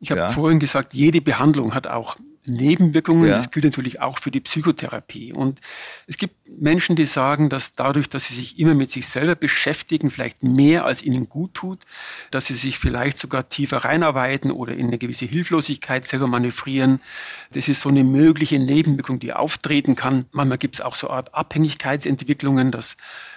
[0.00, 0.28] Ich habe ja.
[0.28, 2.16] vorhin gesagt, jede Behandlung hat auch
[2.48, 3.28] Nebenwirkungen.
[3.28, 3.36] Ja.
[3.36, 5.32] Das gilt natürlich auch für die Psychotherapie.
[5.32, 5.60] Und
[6.06, 10.10] es gibt Menschen, die sagen, dass dadurch, dass sie sich immer mit sich selber beschäftigen,
[10.10, 11.80] vielleicht mehr als ihnen gut tut,
[12.30, 17.00] dass sie sich vielleicht sogar tiefer reinarbeiten oder in eine gewisse Hilflosigkeit selber manövrieren.
[17.52, 20.26] Das ist so eine mögliche Nebenwirkung, die auftreten kann.
[20.32, 22.96] Manchmal gibt es auch so eine Art Abhängigkeitsentwicklungen, dass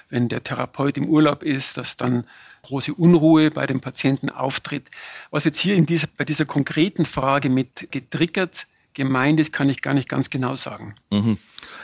[0.10, 2.26] wenn der Therapeut im Urlaub ist, dass dann
[2.64, 4.90] große Unruhe bei dem Patienten auftritt.
[5.32, 9.82] Was jetzt hier in dieser, bei dieser konkreten Frage mit getriggert gemeint ist, kann ich
[9.82, 10.96] gar nicht ganz genau sagen.
[11.10, 11.38] Mhm.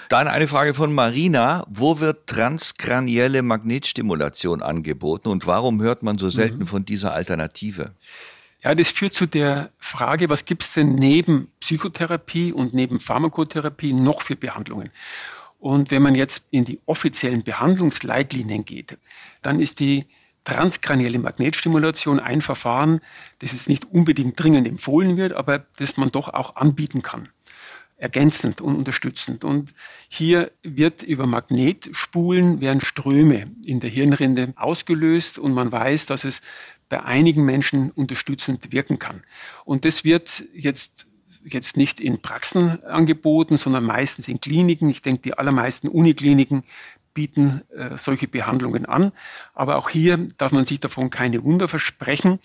[0.09, 1.65] Dann eine Frage von Marina.
[1.69, 6.67] Wo wird transkranielle Magnetstimulation angeboten und warum hört man so selten mhm.
[6.67, 7.91] von dieser Alternative?
[8.63, 13.93] Ja, das führt zu der Frage, was gibt es denn neben Psychotherapie und neben Pharmakotherapie
[13.93, 14.89] noch für Behandlungen?
[15.59, 18.97] Und wenn man jetzt in die offiziellen Behandlungsleitlinien geht,
[19.41, 20.05] dann ist die
[20.47, 23.01] transkranielle Magnetstimulation ein Verfahren,
[23.39, 27.27] das jetzt nicht unbedingt dringend empfohlen wird, aber das man doch auch anbieten kann.
[27.97, 29.43] Ergänzend und unterstützend.
[29.43, 29.73] Und
[30.07, 36.41] hier wird über Magnetspulen werden Ströme in der Hirnrinde ausgelöst und man weiß, dass es
[36.87, 39.23] bei einigen Menschen unterstützend wirken kann.
[39.65, 41.07] Und das wird jetzt
[41.53, 44.89] jetzt nicht in Praxen angeboten, sondern meistens in Kliniken.
[44.89, 46.63] Ich denke, die allermeisten Unikliniken
[47.17, 49.11] bieten äh, solche Behandlungen an.
[49.55, 52.37] Aber auch hier darf man sich davon keine Wunder versprechen.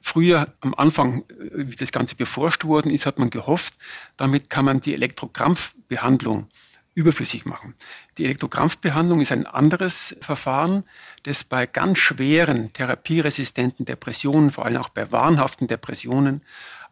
[0.00, 3.74] Früher am Anfang, äh, wie das Ganze beforscht worden ist, hat man gehofft,
[4.16, 6.48] damit kann man die Elektrokrampfbehandlung
[6.94, 7.74] überflüssig machen.
[8.16, 10.84] Die Elektrokrampfbehandlung ist ein anderes Verfahren,
[11.24, 16.40] das bei ganz schweren therapieresistenten Depressionen, vor allem auch bei wahnhaften Depressionen,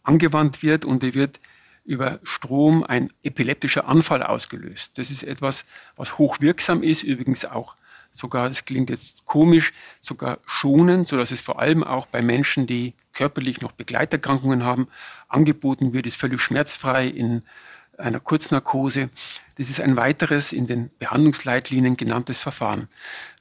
[0.03, 1.41] angewandt wird und die wird
[1.85, 4.97] über Strom ein epileptischer Anfall ausgelöst.
[4.99, 5.66] Das ist etwas,
[5.97, 7.76] was hochwirksam ist, übrigens auch
[8.14, 12.66] sogar, es klingt jetzt komisch, sogar schonend, so dass es vor allem auch bei Menschen,
[12.66, 14.89] die körperlich noch Begleiterkrankungen haben,
[15.28, 17.43] angeboten wird, ist völlig schmerzfrei in
[17.99, 19.11] einer Kurznarkose.
[19.57, 22.89] Das ist ein weiteres in den Behandlungsleitlinien genanntes Verfahren.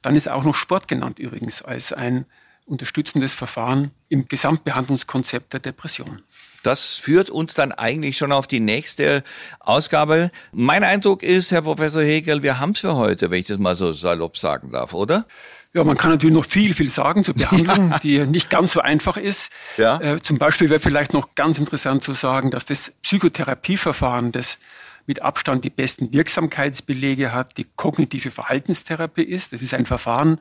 [0.02, 2.26] Dann ist auch noch Sport genannt übrigens als ein
[2.66, 6.22] unterstützendes Verfahren im Gesamtbehandlungskonzept der Depression.
[6.62, 9.22] Das führt uns dann eigentlich schon auf die nächste
[9.60, 10.30] Ausgabe.
[10.52, 13.74] Mein Eindruck ist, Herr Professor Hegel, wir haben es für heute, wenn ich das mal
[13.74, 15.26] so salopp sagen darf, oder?
[15.74, 17.98] Ja, man kann natürlich noch viel, viel sagen zur Behandlung, ja.
[17.98, 19.52] die nicht ganz so einfach ist.
[19.76, 20.00] Ja.
[20.00, 24.58] Äh, zum Beispiel wäre vielleicht noch ganz interessant zu sagen, dass das Psychotherapieverfahren, das
[25.06, 29.52] mit Abstand die besten Wirksamkeitsbelege hat, die kognitive Verhaltenstherapie ist.
[29.52, 30.40] Das ist ein Verfahren,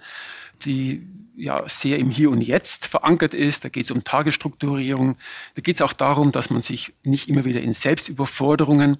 [0.66, 3.66] die ja sehr im Hier und Jetzt verankert ist.
[3.66, 5.18] Da geht es um Tagesstrukturierung.
[5.55, 8.97] Da geht es auch darum, dass man sich nicht immer wieder in Selbstüberforderungen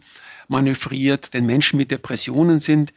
[0.48, 1.34] manövriert.
[1.34, 2.94] Denn Menschen mit Depressionen sind,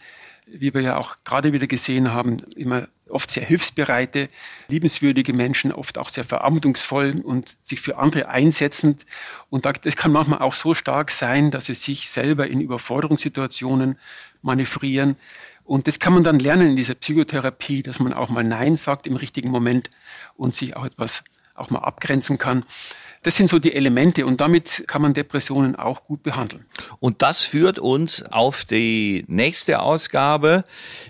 [0.47, 4.29] wie wir ja auch gerade wieder gesehen haben, immer oft sehr hilfsbereite,
[4.69, 9.05] liebenswürdige Menschen, oft auch sehr verantwortungsvoll und sich für andere einsetzend.
[9.51, 13.99] Und das kann manchmal auch so stark sein, dass sie sich selber in Überforderungssituationen
[14.43, 15.17] manövrieren.
[15.67, 19.07] Und das kann man dann lernen in dieser Psychotherapie, dass man auch mal Nein sagt
[19.07, 19.91] im richtigen Moment
[20.37, 22.65] und sich auch etwas auch mal abgrenzen kann.
[23.27, 26.65] Das sind so die Elemente und damit kann man Depressionen auch gut behandeln.
[27.01, 30.63] Und das führt uns auf die nächste Ausgabe.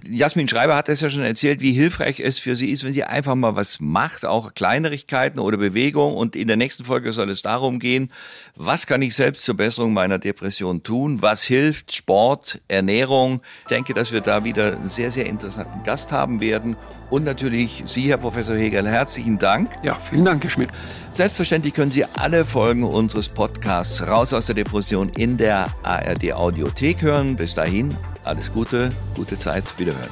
[0.08, 3.04] Jasmin Schreiber hat es ja schon erzählt, wie hilfreich es für sie ist, wenn sie
[3.04, 6.16] einfach mal was macht, auch Kleinigkeiten oder Bewegung.
[6.16, 8.10] Und in der nächsten Folge soll es darum gehen,
[8.54, 11.20] was kann ich selbst zur Besserung meiner Depression tun?
[11.20, 11.94] Was hilft?
[11.94, 13.42] Sport, Ernährung.
[13.64, 16.76] Ich denke, dass wir da wieder einen sehr, sehr interessanten Gast haben werden.
[17.10, 19.70] Und natürlich Sie, Herr Professor Hegel, herzlichen Dank.
[19.82, 20.70] Ja, vielen Dank, Herr Schmidt.
[21.12, 27.02] Selbstverständlich können Sie alle Folgen unseres Podcasts Raus aus der Depression in der ARD Audiothek
[27.02, 27.36] hören.
[27.36, 27.94] Bis dahin,
[28.24, 30.10] alles Gute, gute Zeit, wiederhören.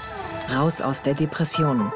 [0.55, 1.92] Raus aus der Depression.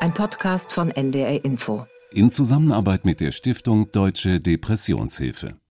[0.00, 1.86] Ein Podcast von NDR Info.
[2.12, 5.54] In Zusammenarbeit mit der Stiftung Deutsche Depressionshilfe.